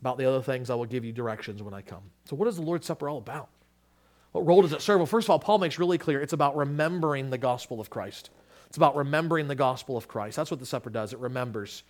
[0.00, 2.02] About the other things, I will give you directions when I come.
[2.24, 3.48] So, what is the Lord's Supper all about?
[4.32, 4.98] What role does it serve?
[4.98, 8.30] Well, first of all, Paul makes really clear it's about remembering the gospel of Christ.
[8.68, 10.36] It's about remembering the gospel of Christ.
[10.36, 11.82] That's what the supper does, it remembers.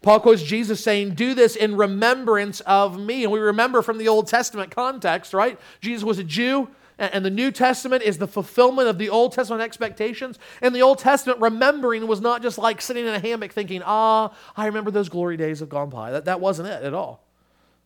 [0.00, 3.24] Paul quotes Jesus saying, Do this in remembrance of me.
[3.24, 5.58] And we remember from the Old Testament context, right?
[5.80, 6.68] Jesus was a Jew.
[6.98, 10.38] and the New Testament is the fulfillment of the Old Testament expectations.
[10.60, 14.32] In the Old Testament, remembering was not just like sitting in a hammock thinking, ah,
[14.56, 16.10] I remember those glory days have gone by.
[16.10, 17.23] That, that wasn't it at all.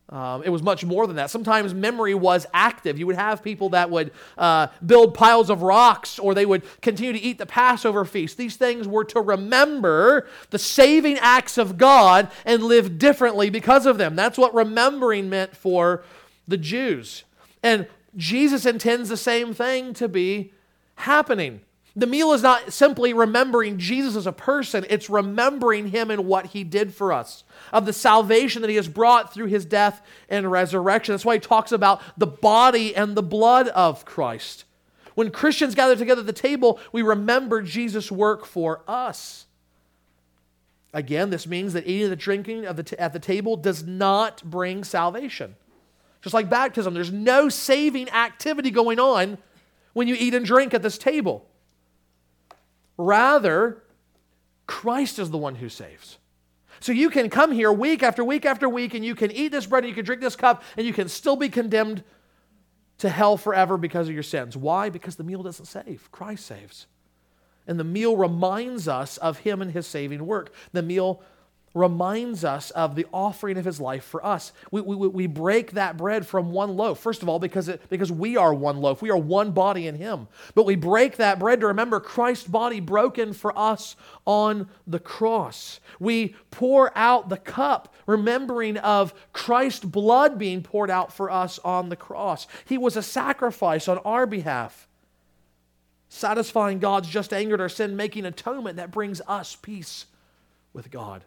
[0.09, 1.29] Um, it was much more than that.
[1.29, 2.97] Sometimes memory was active.
[2.97, 7.13] You would have people that would uh, build piles of rocks or they would continue
[7.13, 8.35] to eat the Passover feast.
[8.35, 13.99] These things were to remember the saving acts of God and live differently because of
[13.99, 14.15] them.
[14.15, 16.03] That's what remembering meant for
[16.47, 17.23] the Jews.
[17.61, 20.53] And Jesus intends the same thing to be
[20.95, 21.61] happening.
[21.99, 26.47] The meal is not simply remembering Jesus as a person, it's remembering him and what
[26.47, 30.49] he did for us, of the salvation that he has brought through his death and
[30.49, 31.11] resurrection.
[31.11, 34.63] That's why he talks about the body and the blood of Christ.
[35.15, 39.45] When Christians gather together at the table, we remember Jesus' work for us.
[40.93, 44.85] Again, this means that eating and drinking the t- at the table does not bring
[44.85, 45.57] salvation.
[46.21, 49.37] Just like baptism, there's no saving activity going on
[49.91, 51.45] when you eat and drink at this table.
[52.99, 53.81] Rather,
[54.67, 56.17] Christ is the one who saves.
[56.81, 59.65] So you can come here week after week after week and you can eat this
[59.65, 62.03] bread and you can drink this cup and you can still be condemned
[62.97, 64.57] to hell forever because of your sins.
[64.57, 64.89] Why?
[64.89, 66.87] Because the meal doesn't save, Christ saves.
[67.65, 70.53] And the meal reminds us of Him and His saving work.
[70.73, 71.23] The meal
[71.79, 74.51] reminds us of the offering of his life for us.
[74.69, 78.11] We, we, we break that bread from one loaf, first of all, because, it, because
[78.11, 79.01] we are one loaf.
[79.01, 80.27] We are one body in him.
[80.53, 85.79] But we break that bread to remember Christ's body broken for us on the cross.
[85.99, 91.89] We pour out the cup, remembering of Christ's blood being poured out for us on
[91.89, 92.45] the cross.
[92.65, 94.87] He was a sacrifice on our behalf.
[96.09, 100.07] Satisfying God's just anger at our sin, making atonement that brings us peace
[100.73, 101.23] with God.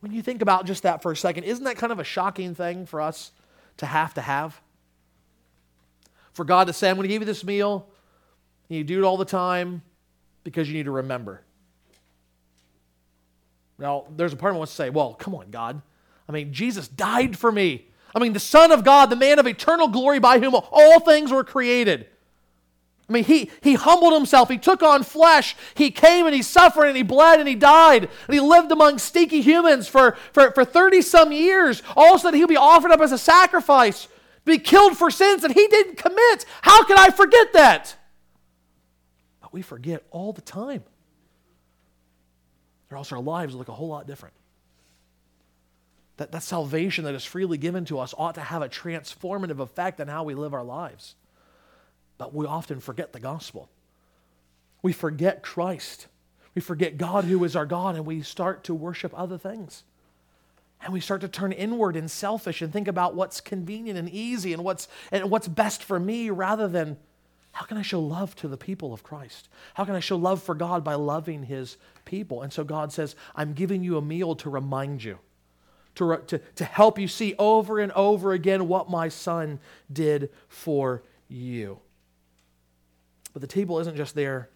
[0.00, 2.54] When you think about just that for a second, isn't that kind of a shocking
[2.54, 3.32] thing for us
[3.76, 4.60] to have to have?
[6.32, 7.86] For God to say, I'm going to give you this meal,
[8.68, 9.82] and you do it all the time
[10.42, 11.42] because you need to remember.
[13.78, 15.80] Now, there's a part of me wants to say, well, come on, God.
[16.28, 17.86] I mean, Jesus died for me.
[18.14, 21.32] I mean, the Son of God, the man of eternal glory by whom all things
[21.32, 22.06] were created.
[23.10, 24.48] I mean, he, he humbled himself.
[24.48, 25.56] He took on flesh.
[25.74, 28.04] He came and he suffered and he bled and he died.
[28.04, 31.82] And he lived among stinky humans for, for, for 30 some years.
[31.96, 34.06] All of a sudden, he'll be offered up as a sacrifice,
[34.44, 36.46] be killed for sins that he didn't commit.
[36.62, 37.96] How can I forget that?
[39.40, 40.84] But we forget all the time.
[42.92, 44.34] Or else our lives look a whole lot different.
[46.18, 50.00] That, that salvation that is freely given to us ought to have a transformative effect
[50.00, 51.16] on how we live our lives.
[52.20, 53.70] But we often forget the gospel.
[54.82, 56.06] We forget Christ.
[56.54, 59.84] We forget God who is our God, and we start to worship other things.
[60.82, 64.52] And we start to turn inward and selfish and think about what's convenient and easy
[64.52, 66.98] and what's, and what's best for me rather than
[67.52, 69.48] how can I show love to the people of Christ?
[69.72, 72.42] How can I show love for God by loving his people?
[72.42, 75.20] And so God says, I'm giving you a meal to remind you,
[75.94, 79.58] to, to, to help you see over and over again what my son
[79.90, 81.80] did for you.
[83.32, 84.48] But the table isn't just there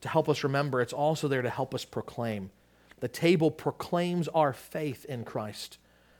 [0.00, 2.50] to help us remember, it's also there to help us proclaim.
[3.00, 5.78] The table proclaims our faith in Christ.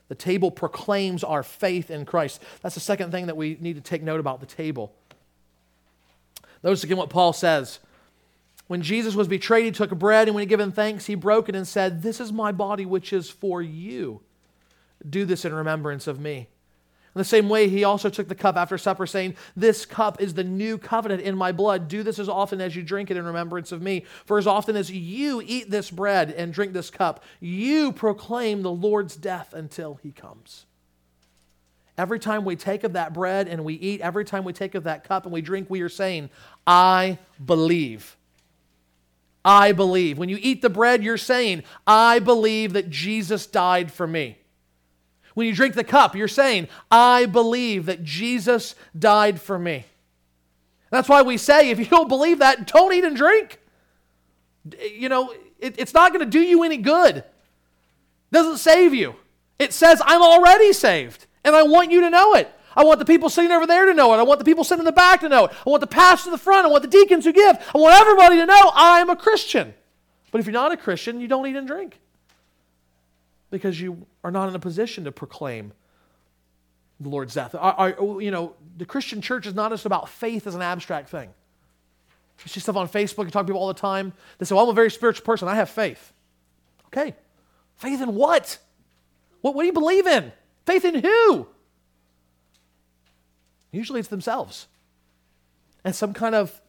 [0.08, 2.42] The table proclaims our faith in Christ.
[2.62, 4.92] That's the second thing that we need to take note about the table.
[6.62, 7.78] Notice again what Paul says.
[8.66, 11.56] When Jesus was betrayed, he took bread, and when he given thanks, he broke it
[11.56, 14.20] and said, This is my body, which is for you.
[15.08, 16.48] Do this in remembrance of me.
[17.18, 20.34] In the same way, he also took the cup after supper, saying, This cup is
[20.34, 21.88] the new covenant in my blood.
[21.88, 24.04] Do this as often as you drink it in remembrance of me.
[24.24, 28.70] For as often as you eat this bread and drink this cup, you proclaim the
[28.70, 30.66] Lord's death until he comes.
[31.98, 34.84] Every time we take of that bread and we eat, every time we take of
[34.84, 36.30] that cup and we drink, we are saying,
[36.68, 38.16] I believe.
[39.44, 40.18] I believe.
[40.18, 44.38] When you eat the bread, you're saying, I believe that Jesus died for me.
[45.38, 49.84] When you drink the cup, you're saying, I believe that Jesus died for me.
[50.90, 53.60] That's why we say, if you don't believe that, don't eat and drink.
[54.92, 57.18] You know, it, it's not going to do you any good.
[57.18, 57.24] It
[58.32, 59.14] doesn't save you.
[59.60, 62.52] It says, I'm already saved, and I want you to know it.
[62.74, 64.16] I want the people sitting over there to know it.
[64.16, 65.52] I want the people sitting in the back to know it.
[65.64, 66.66] I want the pastor in the front.
[66.66, 67.56] I want the deacons who give.
[67.72, 69.72] I want everybody to know I'm a Christian.
[70.32, 72.00] But if you're not a Christian, you don't eat and drink
[73.50, 75.72] because you are not in a position to proclaim
[77.00, 77.54] the Lord's death.
[77.54, 81.30] You know, the Christian church is not just about faith as an abstract thing.
[82.44, 84.12] You see stuff on Facebook, you talk to people all the time.
[84.38, 85.48] They say, Well, I'm a very spiritual person.
[85.48, 86.12] I have faith.
[86.86, 87.14] Okay.
[87.76, 88.58] Faith in what?
[89.40, 90.32] What, what do you believe in?
[90.66, 91.48] Faith in who?
[93.72, 94.66] Usually it's themselves.
[95.84, 96.60] And some kind of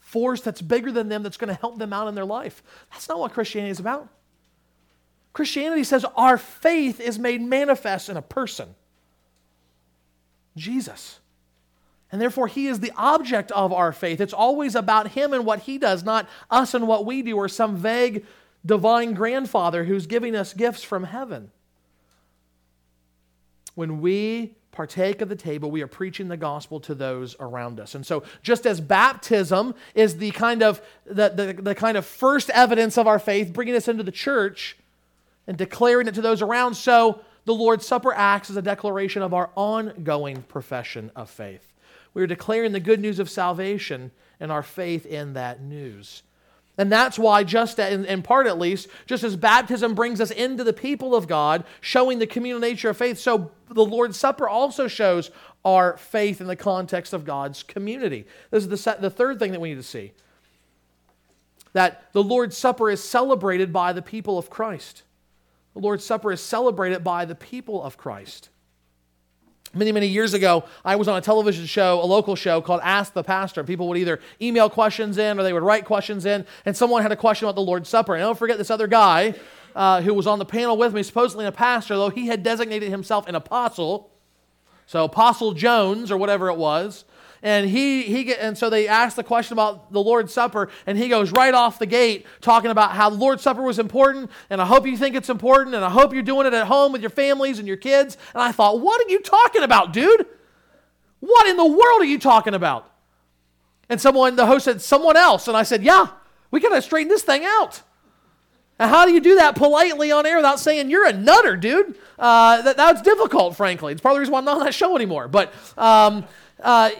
[0.00, 2.62] force that's bigger than them that's going to help them out in their life.
[2.90, 4.08] That's not what Christianity is about.
[5.32, 8.74] Christianity says our faith is made manifest in a person
[10.56, 11.20] Jesus.
[12.10, 14.20] And therefore, He is the object of our faith.
[14.20, 17.48] It's always about Him and what He does, not us and what we do, or
[17.48, 18.24] some vague
[18.64, 21.50] divine grandfather who's giving us gifts from heaven.
[23.74, 27.94] When we partake of the table, we are preaching the gospel to those around us.
[27.94, 32.50] And so, just as baptism is the kind of the, the, the, kind of first
[32.50, 34.76] evidence of our faith, bringing us into the church
[35.48, 39.34] and declaring it to those around, so the Lord's Supper acts as a declaration of
[39.34, 41.72] our ongoing profession of faith.
[42.14, 46.22] We are declaring the good news of salvation and our faith in that news.
[46.76, 50.72] And that's why, just in, part at least, just as baptism brings us into the
[50.72, 55.30] people of God, showing the communal nature of faith, so the Lord's Supper also shows
[55.64, 58.26] our faith in the context of God's community.
[58.50, 60.12] This is the third thing that we need to see
[61.72, 65.02] that the Lord's Supper is celebrated by the people of Christ.
[65.78, 68.48] The Lord's Supper is celebrated by the people of Christ.
[69.72, 73.12] Many, many years ago, I was on a television show, a local show called Ask
[73.12, 73.62] the Pastor.
[73.62, 77.12] People would either email questions in or they would write questions in, and someone had
[77.12, 78.16] a question about the Lord's Supper.
[78.16, 79.36] And I don't forget this other guy
[79.76, 82.90] uh, who was on the panel with me, supposedly a pastor, though he had designated
[82.90, 84.10] himself an apostle.
[84.86, 87.04] So, Apostle Jones, or whatever it was,
[87.42, 90.98] and he, he get, and so they asked the question about the Lord's Supper, and
[90.98, 94.60] he goes right off the gate talking about how the Lord's Supper was important, and
[94.60, 97.00] I hope you think it's important, and I hope you're doing it at home with
[97.00, 98.16] your families and your kids.
[98.34, 100.26] And I thought, what are you talking about, dude?
[101.20, 102.90] What in the world are you talking about?
[103.88, 105.48] And someone, the host said, someone else.
[105.48, 106.08] And I said, yeah,
[106.50, 107.82] we got to straighten this thing out.
[108.78, 111.96] And how do you do that politely on air without saying you're a nutter, dude?
[112.18, 113.92] Uh, that, that's difficult, frankly.
[113.92, 115.26] It's part of the reason why I'm not on that show anymore.
[115.26, 116.24] But um,
[116.60, 116.90] uh,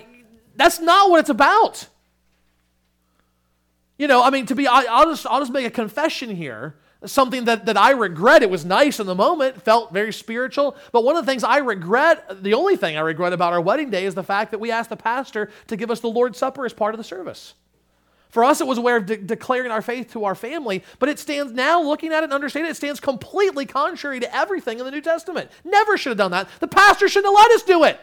[0.59, 1.87] that's not what it's about.
[3.97, 6.75] You know, I mean, to be, I, will just, I'll just make a confession here.
[7.07, 8.43] Something that, that I regret.
[8.43, 10.77] It was nice in the moment, felt very spiritual.
[10.91, 13.89] But one of the things I regret, the only thing I regret about our wedding
[13.89, 16.67] day is the fact that we asked the pastor to give us the Lord's Supper
[16.67, 17.55] as part of the service.
[18.31, 21.09] For us, it was a way of de- declaring our faith to our family, but
[21.09, 24.81] it stands now, looking at it and understanding it, it stands completely contrary to everything
[24.81, 25.53] in the New Testament.
[25.65, 26.49] Never should have done that.
[26.59, 28.01] The pastor shouldn't have let us do it.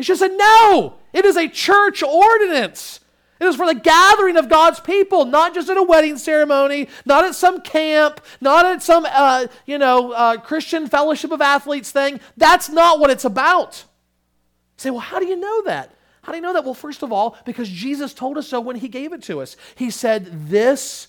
[0.00, 3.00] He should said, No, it is a church ordinance.
[3.38, 7.24] It is for the gathering of God's people, not just at a wedding ceremony, not
[7.24, 12.18] at some camp, not at some, uh, you know, uh, Christian fellowship of athletes thing.
[12.38, 13.84] That's not what it's about.
[14.78, 15.94] You say, well, how do you know that?
[16.22, 16.64] How do you know that?
[16.64, 19.54] Well, first of all, because Jesus told us so when he gave it to us.
[19.74, 21.08] He said, This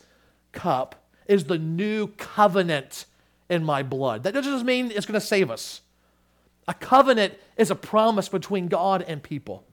[0.51, 3.05] cup is the new covenant
[3.49, 4.23] in my blood.
[4.23, 5.79] That doesn't mean it's going to save us.
[6.67, 9.65] A covenant is a promise between God and people.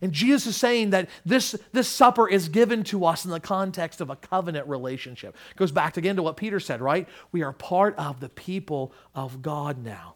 [0.00, 4.00] And Jesus is saying that this, this supper is given to us in the context
[4.00, 5.36] of a covenant relationship.
[5.56, 7.08] Goes back again to what Peter said, right?
[7.32, 10.14] We are part of the people of God now.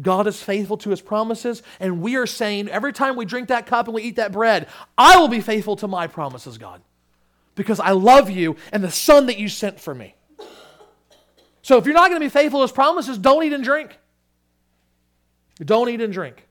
[0.00, 3.66] God is faithful to his promises, and we are saying every time we drink that
[3.66, 6.82] cup and we eat that bread, I will be faithful to my promises, God,
[7.56, 10.14] because I love you and the Son that you sent for me.
[11.62, 13.98] So if you're not going to be faithful to his promises, don't eat and drink.
[15.64, 16.46] Don't eat and drink.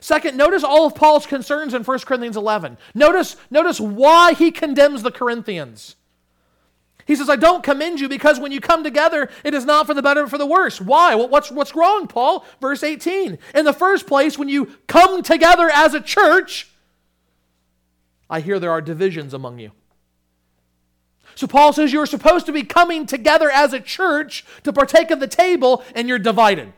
[0.00, 2.78] Second, notice all of Paul's concerns in 1 Corinthians 11.
[2.94, 5.96] Notice, notice why he condemns the Corinthians.
[7.06, 9.94] He says, I don't commend you because when you come together, it is not for
[9.94, 10.80] the better, but for the worse.
[10.80, 11.16] Why?
[11.16, 12.44] What's, what's wrong, Paul?
[12.60, 13.38] Verse 18.
[13.54, 16.70] In the first place, when you come together as a church,
[18.28, 19.72] I hear there are divisions among you.
[21.34, 25.18] So Paul says you're supposed to be coming together as a church to partake of
[25.18, 26.72] the table, and you're divided.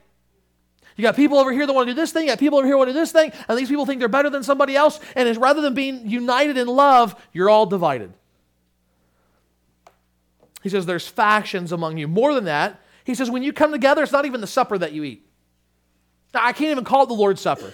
[0.96, 2.66] You got people over here that want to do this thing, you got people over
[2.66, 5.00] here want to do this thing, and these people think they're better than somebody else,
[5.16, 8.12] and it's rather than being united in love, you're all divided.
[10.62, 12.06] He says there's factions among you.
[12.06, 14.92] More than that, he says when you come together, it's not even the supper that
[14.92, 15.26] you eat.
[16.34, 17.72] I can't even call it the Lord's Supper.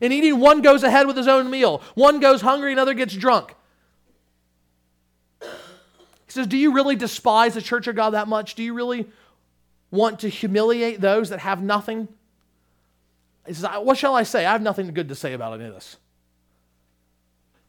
[0.00, 3.54] In eating, one goes ahead with his own meal, one goes hungry, another gets drunk.
[5.40, 5.48] He
[6.28, 8.54] says, Do you really despise the church of God that much?
[8.54, 9.06] Do you really
[9.92, 12.08] want to humiliate those that have nothing?
[13.46, 14.44] He says, What shall I say?
[14.44, 15.96] I have nothing good to say about any of this.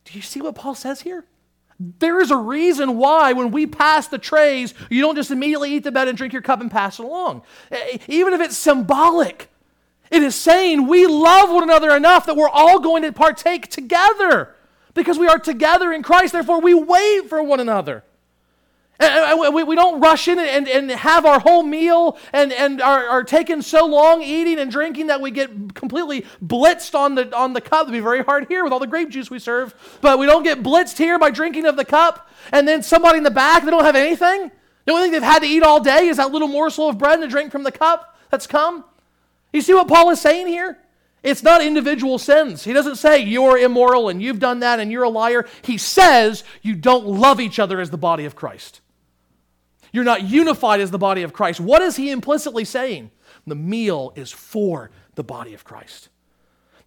[0.05, 1.25] Do you see what Paul says here?
[1.79, 5.83] There is a reason why, when we pass the trays, you don't just immediately eat
[5.83, 7.43] the bread and drink your cup and pass it along.
[8.07, 9.49] Even if it's symbolic,
[10.11, 14.55] it is saying we love one another enough that we're all going to partake together
[14.93, 16.33] because we are together in Christ.
[16.33, 18.03] Therefore, we wait for one another.
[18.99, 23.61] We don't rush in and, and have our whole meal and, and are, are taking
[23.61, 27.83] so long eating and drinking that we get completely blitzed on the, on the cup.
[27.83, 29.73] It'd be very hard here with all the grape juice we serve.
[30.01, 32.29] But we don't get blitzed here by drinking of the cup.
[32.51, 34.51] And then somebody in the back, they don't have anything.
[34.85, 37.15] The only thing they've had to eat all day is that little morsel of bread
[37.15, 38.83] and a drink from the cup that's come.
[39.51, 40.77] You see what Paul is saying here?
[41.23, 42.65] It's not individual sins.
[42.65, 45.47] He doesn't say you're immoral and you've done that and you're a liar.
[45.61, 48.81] He says you don't love each other as the body of Christ.
[49.93, 51.61] You're not unified as the body of Christ.
[51.61, 53.11] What is he implicitly saying?
[53.47, 56.09] The meal is for the body of Christ.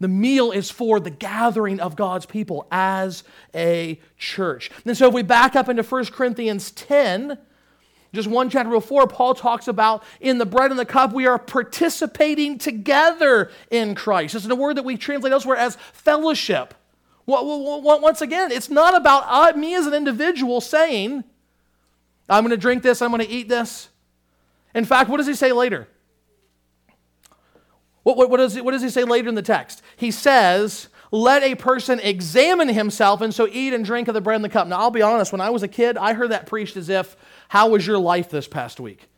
[0.01, 4.71] The meal is for the gathering of God's people as a church.
[4.85, 7.39] And so if we back up into 1 Corinthians 10,
[8.13, 11.39] just one chapter before, Paul talks about in the bread and the cup, we are
[11.39, 14.35] participating together in Christ.
[14.35, 16.75] It's a word that we translate elsewhere as fellowship.
[17.27, 21.25] Once again, it's not about uh, me as an individual saying,
[22.29, 23.89] I'm going to drink this, I'm going to eat this.
[24.75, 25.89] In fact, what does he say later?
[28.03, 29.83] What, what, what, does what does he say later in the text?
[29.97, 34.37] He says, Let a person examine himself and so eat and drink of the bread
[34.37, 34.69] and the cup.
[34.69, 37.17] Now, I'll be honest, when I was a kid, I heard that preached as if,
[37.49, 39.09] How was your life this past week?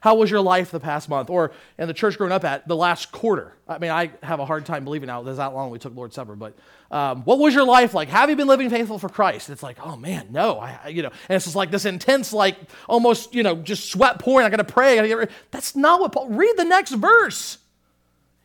[0.00, 1.30] How was your life the past month?
[1.30, 3.54] Or in the church growing up at, the last quarter.
[3.68, 6.14] I mean, I have a hard time believing now there's that long we took Lord's
[6.14, 6.54] Supper, but
[6.90, 8.08] um, what was your life like?
[8.08, 9.50] Have you been living faithful for Christ?
[9.50, 12.56] it's like, oh man, no, I, you know, and it's just like this intense, like
[12.88, 14.46] almost, you know, just sweat pouring.
[14.46, 14.98] I got to pray.
[14.98, 16.28] I gotta That's not what Paul.
[16.28, 17.58] Read the next verse.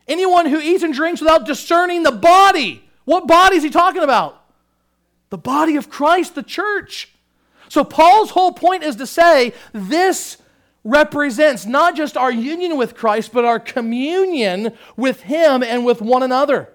[0.07, 2.83] Anyone who eats and drinks without discerning the body.
[3.05, 4.43] What body is he talking about?
[5.29, 7.09] The body of Christ, the church.
[7.69, 10.37] So Paul's whole point is to say this
[10.83, 16.23] represents not just our union with Christ, but our communion with Him and with one
[16.23, 16.69] another.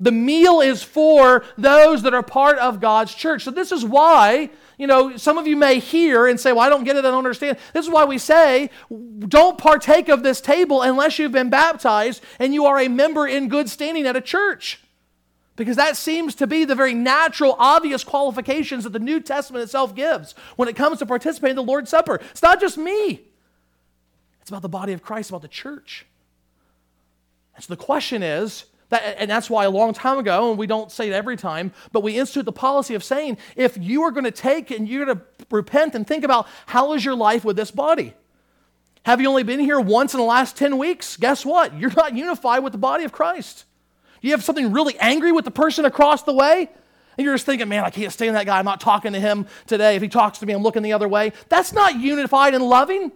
[0.00, 3.42] The meal is for those that are part of God's church.
[3.42, 6.68] So, this is why, you know, some of you may hear and say, Well, I
[6.68, 7.58] don't get it, I don't understand.
[7.72, 8.70] This is why we say,
[9.20, 13.48] don't partake of this table unless you've been baptized and you are a member in
[13.48, 14.80] good standing at a church.
[15.56, 19.92] Because that seems to be the very natural, obvious qualifications that the New Testament itself
[19.92, 22.20] gives when it comes to participating in the Lord's Supper.
[22.30, 23.22] It's not just me,
[24.48, 26.06] it's about the body of Christ, about the church.
[27.54, 30.66] And so the question is, that, and that's why a long time ago, and we
[30.66, 34.10] don't say it every time, but we institute the policy of saying if you are
[34.10, 37.44] going to take and you're going to repent and think about how is your life
[37.44, 38.14] with this body?
[39.02, 41.18] Have you only been here once in the last 10 weeks?
[41.18, 41.78] Guess what?
[41.78, 43.66] You're not unified with the body of Christ.
[44.22, 46.70] You have something really angry with the person across the way,
[47.18, 48.58] and you're just thinking, man, I can't stand that guy.
[48.58, 49.94] I'm not talking to him today.
[49.96, 51.34] If he talks to me, I'm looking the other way.
[51.50, 53.12] That's not unified and loving.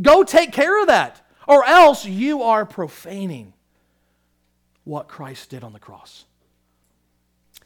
[0.00, 3.52] Go take care of that, or else you are profaning
[4.84, 6.24] what Christ did on the cross.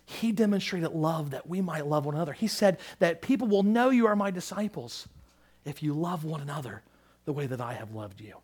[0.05, 2.33] He demonstrated love that we might love one another.
[2.33, 5.09] He said that people will know you are my disciples
[5.65, 6.83] if you love one another
[7.25, 8.37] the way that I have loved you.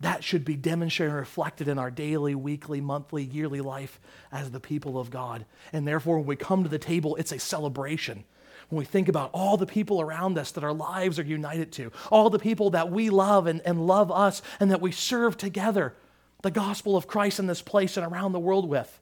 [0.00, 4.00] That should be demonstrated and reflected in our daily, weekly, monthly, yearly life
[4.32, 5.44] as the people of God.
[5.72, 8.24] And therefore, when we come to the table, it's a celebration
[8.70, 11.90] when we think about all the people around us that our lives are united to,
[12.10, 15.94] all the people that we love and, and love us, and that we serve together
[16.42, 19.00] the gospel of Christ in this place and around the world with.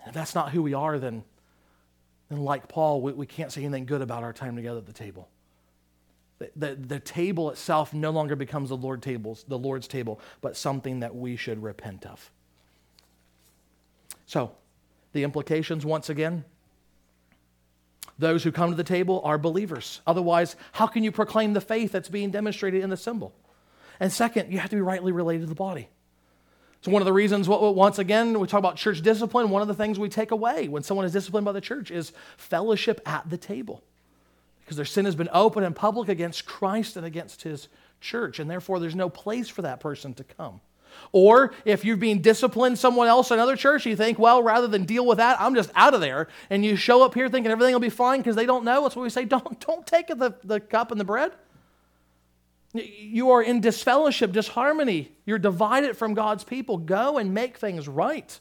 [0.00, 1.24] And if that's not who we are, then,
[2.28, 4.92] then like Paul, we, we can't say anything good about our time together at the
[4.92, 5.28] table.
[6.38, 10.58] The, the, the table itself no longer becomes the, Lord tables, the Lord's table, but
[10.58, 12.30] something that we should repent of.
[14.26, 14.52] So,
[15.12, 16.44] the implications once again
[18.20, 20.00] those who come to the table are believers.
[20.06, 23.32] Otherwise, how can you proclaim the faith that's being demonstrated in the symbol?
[23.98, 25.88] And second, you have to be rightly related to the body.
[26.82, 29.74] So, one of the reasons, once again, we talk about church discipline, one of the
[29.74, 33.36] things we take away when someone is disciplined by the church is fellowship at the
[33.36, 33.82] table.
[34.60, 37.68] Because their sin has been open and public against Christ and against his
[38.00, 40.60] church, and therefore there's no place for that person to come.
[41.12, 44.84] Or if you're being disciplined someone else in another church, you think, well, rather than
[44.84, 46.28] deal with that, I'm just out of there.
[46.50, 48.82] And you show up here thinking everything will be fine because they don't know.
[48.82, 49.24] That's what we say.
[49.24, 51.32] Don't, don't take the, the cup and the bread.
[52.72, 55.10] You are in disfellowship, disharmony.
[55.26, 56.76] You're divided from God's people.
[56.76, 58.38] Go and make things right.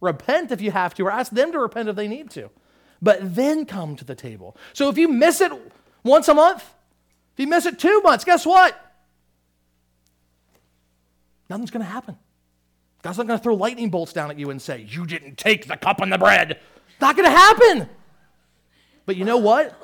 [0.00, 2.50] Repent if you have to, or ask them to repent if they need to.
[3.02, 4.56] But then come to the table.
[4.72, 5.52] So if you miss it
[6.04, 6.62] once a month,
[7.34, 8.80] if you miss it two months, guess what?
[11.48, 12.16] Nothing's going to happen.
[13.02, 15.68] God's not going to throw lightning bolts down at you and say, You didn't take
[15.68, 16.58] the cup and the bread.
[17.00, 17.88] Not going to happen.
[19.04, 19.80] But you know what?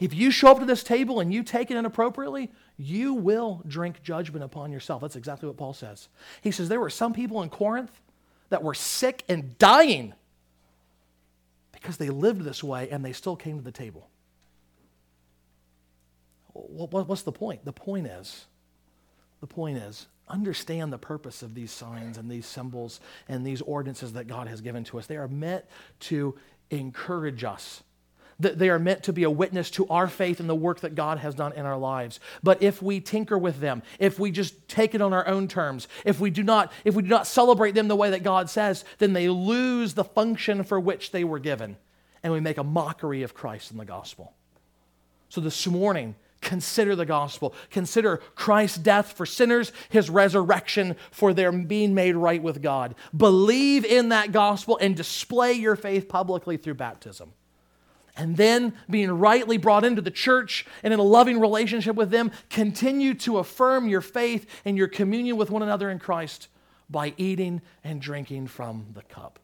[0.00, 4.02] If you show up to this table and you take it inappropriately, you will drink
[4.02, 5.00] judgment upon yourself.
[5.00, 6.08] That's exactly what Paul says.
[6.40, 8.00] He says there were some people in Corinth
[8.48, 10.12] that were sick and dying
[11.70, 14.08] because they lived this way and they still came to the table.
[16.52, 17.64] what's the point?
[17.64, 18.46] The point is,
[19.40, 24.14] the point is, understand the purpose of these signs and these symbols and these ordinances
[24.14, 25.06] that God has given to us.
[25.06, 25.64] They are meant
[26.00, 26.34] to
[26.70, 27.82] encourage us.
[28.40, 30.94] That they are meant to be a witness to our faith and the work that
[30.94, 32.18] God has done in our lives.
[32.42, 35.86] But if we tinker with them, if we just take it on our own terms,
[36.04, 38.84] if we do not, if we do not celebrate them the way that God says,
[38.98, 41.76] then they lose the function for which they were given.
[42.22, 44.32] And we make a mockery of Christ and the gospel.
[45.28, 47.54] So this morning, consider the gospel.
[47.70, 52.94] Consider Christ's death for sinners, his resurrection for their being made right with God.
[53.16, 57.32] Believe in that gospel and display your faith publicly through baptism.
[58.14, 62.30] And then, being rightly brought into the church and in a loving relationship with them,
[62.50, 66.48] continue to affirm your faith and your communion with one another in Christ
[66.90, 69.38] by eating and drinking from the cup.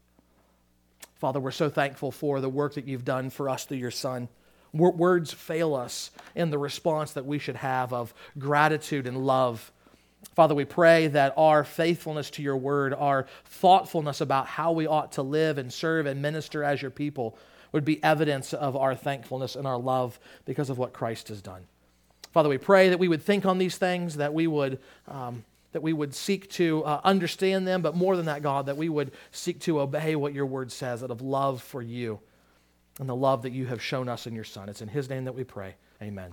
[1.15, 4.29] Father, we're so thankful for the work that you've done for us through your Son.
[4.73, 9.73] Words fail us in the response that we should have of gratitude and love.
[10.35, 15.13] Father, we pray that our faithfulness to your word, our thoughtfulness about how we ought
[15.13, 17.39] to live and serve and minister as your people
[17.73, 21.63] would be evidence of our thankfulness and our love because of what Christ has done.
[22.33, 25.83] Father, we pray that we would think on these things, that we would, um, that
[25.83, 29.13] we would seek to uh, understand them, but more than that, God, that we would
[29.33, 32.21] seek to obey what your word says out of love for you
[32.99, 34.69] and the love that you have shown us in your Son.
[34.69, 35.77] It's in his name that we pray.
[36.03, 36.33] Amen.